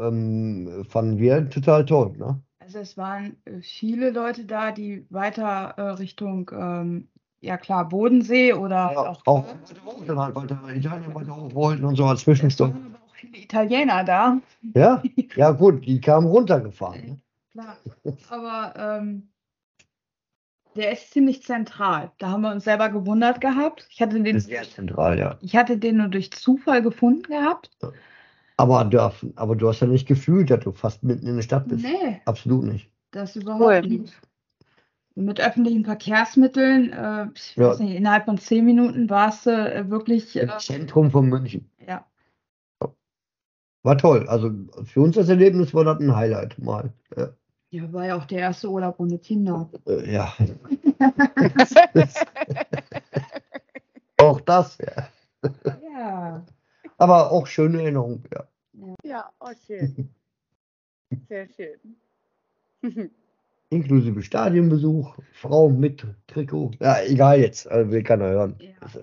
[0.01, 2.17] Ähm, fanden wir total toll.
[2.17, 2.41] Ne?
[2.59, 7.09] Also es waren äh, viele Leute da, die weiter äh, Richtung, ähm,
[7.41, 12.05] ja klar, Bodensee oder Ja, auch, auch halt weiter Italien weiter hoch wollten und so
[12.05, 12.75] als es Zwischenstopp.
[12.75, 14.39] waren aber auch viele Italiener da.
[14.75, 15.03] Ja,
[15.35, 17.01] ja gut, die kamen runtergefahren.
[17.07, 17.19] Ne?
[17.53, 17.77] Klar.
[18.29, 19.29] Aber ähm,
[20.77, 22.13] der ist ziemlich zentral.
[22.19, 23.87] Da haben wir uns selber gewundert gehabt.
[23.91, 25.39] Ich hatte den, sehr zentral, ja.
[25.41, 27.71] ich hatte den nur durch Zufall gefunden gehabt.
[28.59, 28.99] Aber, du-
[29.37, 31.85] aber du hast ja nicht gefühlt, dass du fast mitten in der Stadt bist.
[31.85, 32.91] Nee, Absolut nicht.
[33.13, 33.81] das überhaupt Cool.
[33.89, 34.21] nicht.
[35.15, 37.71] Mit öffentlichen Verkehrsmitteln, äh, ich Ja.
[37.71, 41.71] weiß nicht, innerhalb von zehn Minuten warst du äh, wirklich, äh, Im Zentrum von München.
[41.87, 42.05] ja,
[43.85, 44.29] War toll.
[44.29, 44.51] Also
[44.85, 46.93] für uns das Erlebnis war das ein Highlight mal.
[47.17, 47.29] Ja.
[47.71, 49.71] ja, war ja auch der erste Urlaub ohne Kinder.
[49.87, 50.33] Äh, ja.
[54.19, 55.09] auch das, ja.
[55.95, 56.45] Ja,
[56.99, 58.49] Aber auch schöne Erinnerung, ja.
[59.05, 60.11] Ja, oh, schön.
[61.29, 61.97] Sehr schön.
[63.71, 66.73] Inklusive Stadionbesuch, Frau mit Trikot.
[66.81, 68.57] Ja, egal jetzt, also will keiner hören.
[68.61, 68.71] Ja.
[68.81, 69.03] Also,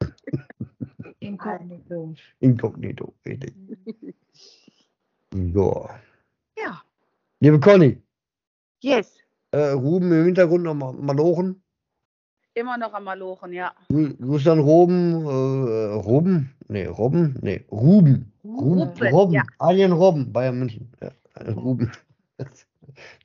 [1.20, 2.14] inkognito.
[2.40, 3.54] Inkognito, richtig.
[5.52, 5.88] So.
[6.58, 6.82] Ja.
[7.40, 8.00] Liebe Conny,
[8.80, 9.18] Yes.
[9.50, 11.62] äh, Ruben im Hintergrund noch mal Malochen.
[12.56, 13.74] Immer noch am Malochen, ja.
[13.90, 16.56] Grü- Grüß an Ruben, äh, Ruben?
[16.68, 17.38] Nee, Robben?
[17.42, 18.32] Nee, Ruben.
[18.42, 19.34] Ruben, Ruben, Robben.
[19.34, 19.42] ja.
[19.58, 20.90] Alien Robben, Bayern München.
[21.02, 21.10] Ja,
[21.52, 21.92] Ruben.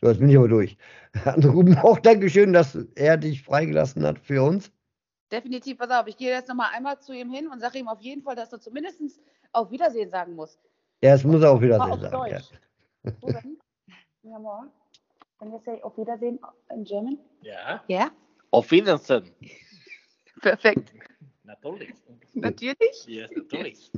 [0.02, 0.76] So, jetzt bin ich aber durch.
[1.26, 4.72] An Ruben auch Dankeschön, dass er dich freigelassen hat für uns.
[5.32, 8.02] Definitiv, pass auf, ich gehe jetzt nochmal einmal zu ihm hin und sage ihm auf
[8.02, 9.00] jeden Fall, dass er zumindest
[9.54, 10.58] auf Wiedersehen sagen muss.
[11.04, 12.16] Ja, das muss er auch Ah, Wiedersehen auf sagen.
[12.32, 12.40] Ja.
[12.40, 12.52] Deutsch.
[13.22, 13.58] Ruben?
[14.24, 14.68] Ja, more.
[15.40, 16.40] Can you say auf Wiedersehen
[16.74, 17.18] in German?
[17.44, 17.82] Ja.
[17.88, 18.10] Ja?
[18.52, 19.32] Auf Wiedersehen.
[20.42, 20.94] Perfekt.
[21.44, 21.94] Natürlich.
[22.34, 23.06] Natürlich.
[23.08, 23.92] Yes, natürlich.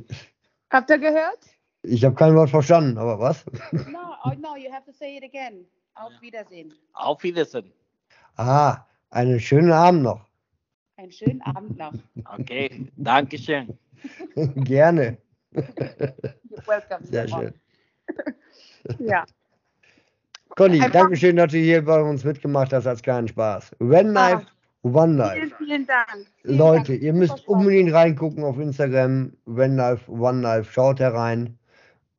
[0.70, 1.40] Habt ihr gehört?
[1.84, 3.46] Ich habe kein Wort verstanden, aber was?
[3.72, 5.66] No, oh, no, you have to say it again.
[5.96, 6.74] Auf Wiedersehen.
[6.94, 7.72] Auf Wiedersehen.
[8.38, 10.26] Ah, einen schönen Abend noch.
[10.98, 11.94] Einen schönen Abend noch.
[12.40, 13.78] Okay, Dankeschön.
[14.56, 15.18] Gerne.
[15.54, 17.06] You're welcome.
[17.06, 17.54] Sehr schön.
[19.00, 19.26] Ja.
[20.56, 23.72] Conny, danke schön, dass du hier bei uns mitgemacht hast als kleinen Spaß.
[23.80, 24.30] When Ah.
[24.32, 24.46] Life,
[24.84, 25.36] One Life.
[25.36, 26.28] Vielen, vielen Dank.
[26.42, 27.02] Vielen Leute, Dank.
[27.02, 30.72] ihr müsst unbedingt reingucken auf Instagram, When Life, One Life.
[30.72, 31.58] Schaut herein.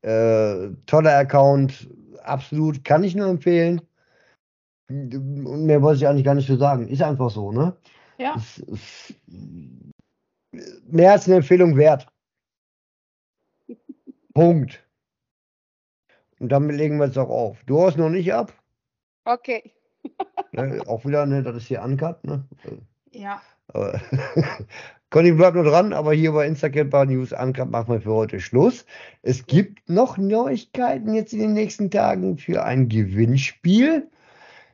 [0.03, 1.89] Äh, toller Account,
[2.25, 3.81] absolut, kann ich nur empfehlen.
[4.89, 6.89] Und mehr wollte ich eigentlich gar nicht zu sagen.
[6.89, 7.75] Ist einfach so, ne?
[8.19, 8.35] Ja.
[8.37, 9.15] Es, es,
[10.91, 12.07] mehr als eine Empfehlung wert.
[14.35, 14.84] Punkt.
[16.41, 17.63] Und damit legen wir jetzt auch auf.
[17.65, 18.53] Du hast noch nicht ab.
[19.25, 19.73] Okay.
[20.53, 20.83] Ne?
[20.87, 21.43] Auch wieder, ne?
[21.43, 22.45] Das ist hier Uncut, ne?
[23.11, 23.41] Ja.
[23.69, 24.01] Aber
[25.11, 28.41] Conny bleibt nur dran, aber hier bei Instagram bei News Uncut machen wir für heute
[28.41, 28.85] Schluss.
[29.23, 34.09] Es gibt noch Neuigkeiten jetzt in den nächsten Tagen für ein Gewinnspiel.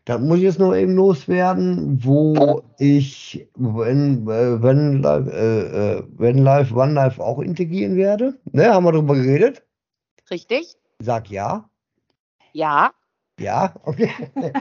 [0.07, 6.05] Da muss ich jetzt noch eben loswerden, wo ich wenn, äh, wenn, live, äh, äh,
[6.17, 8.35] wenn live, wann live auch integrieren werde.
[8.51, 9.63] Ne, haben wir drüber geredet?
[10.31, 10.80] Richtig?
[11.03, 11.71] Sag ja.
[12.53, 12.93] Ja.
[13.39, 14.13] Ja, okay.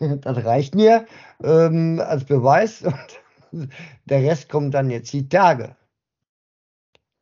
[0.00, 1.06] das reicht mir
[1.44, 2.82] ähm, als Beweis.
[2.82, 3.70] Und
[4.06, 5.76] der Rest kommt dann jetzt die Tage.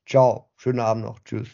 [0.06, 0.48] Ciao.
[0.56, 1.18] Schönen Abend noch.
[1.24, 1.48] Tschüss.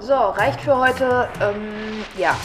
[0.00, 1.28] So, reicht für heute.
[1.40, 2.36] Ähm, ja,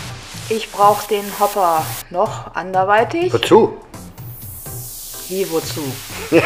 [0.49, 3.33] ich brauche den Hopper noch anderweitig.
[3.33, 3.77] Wozu?
[5.27, 5.81] Wie, wozu?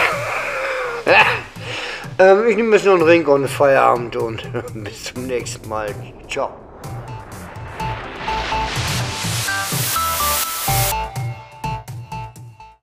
[2.19, 4.43] Ähm, ich nehme jetzt noch einen Ring und Feierabend und
[4.83, 5.95] bis zum nächsten Mal.
[6.29, 6.62] Ciao.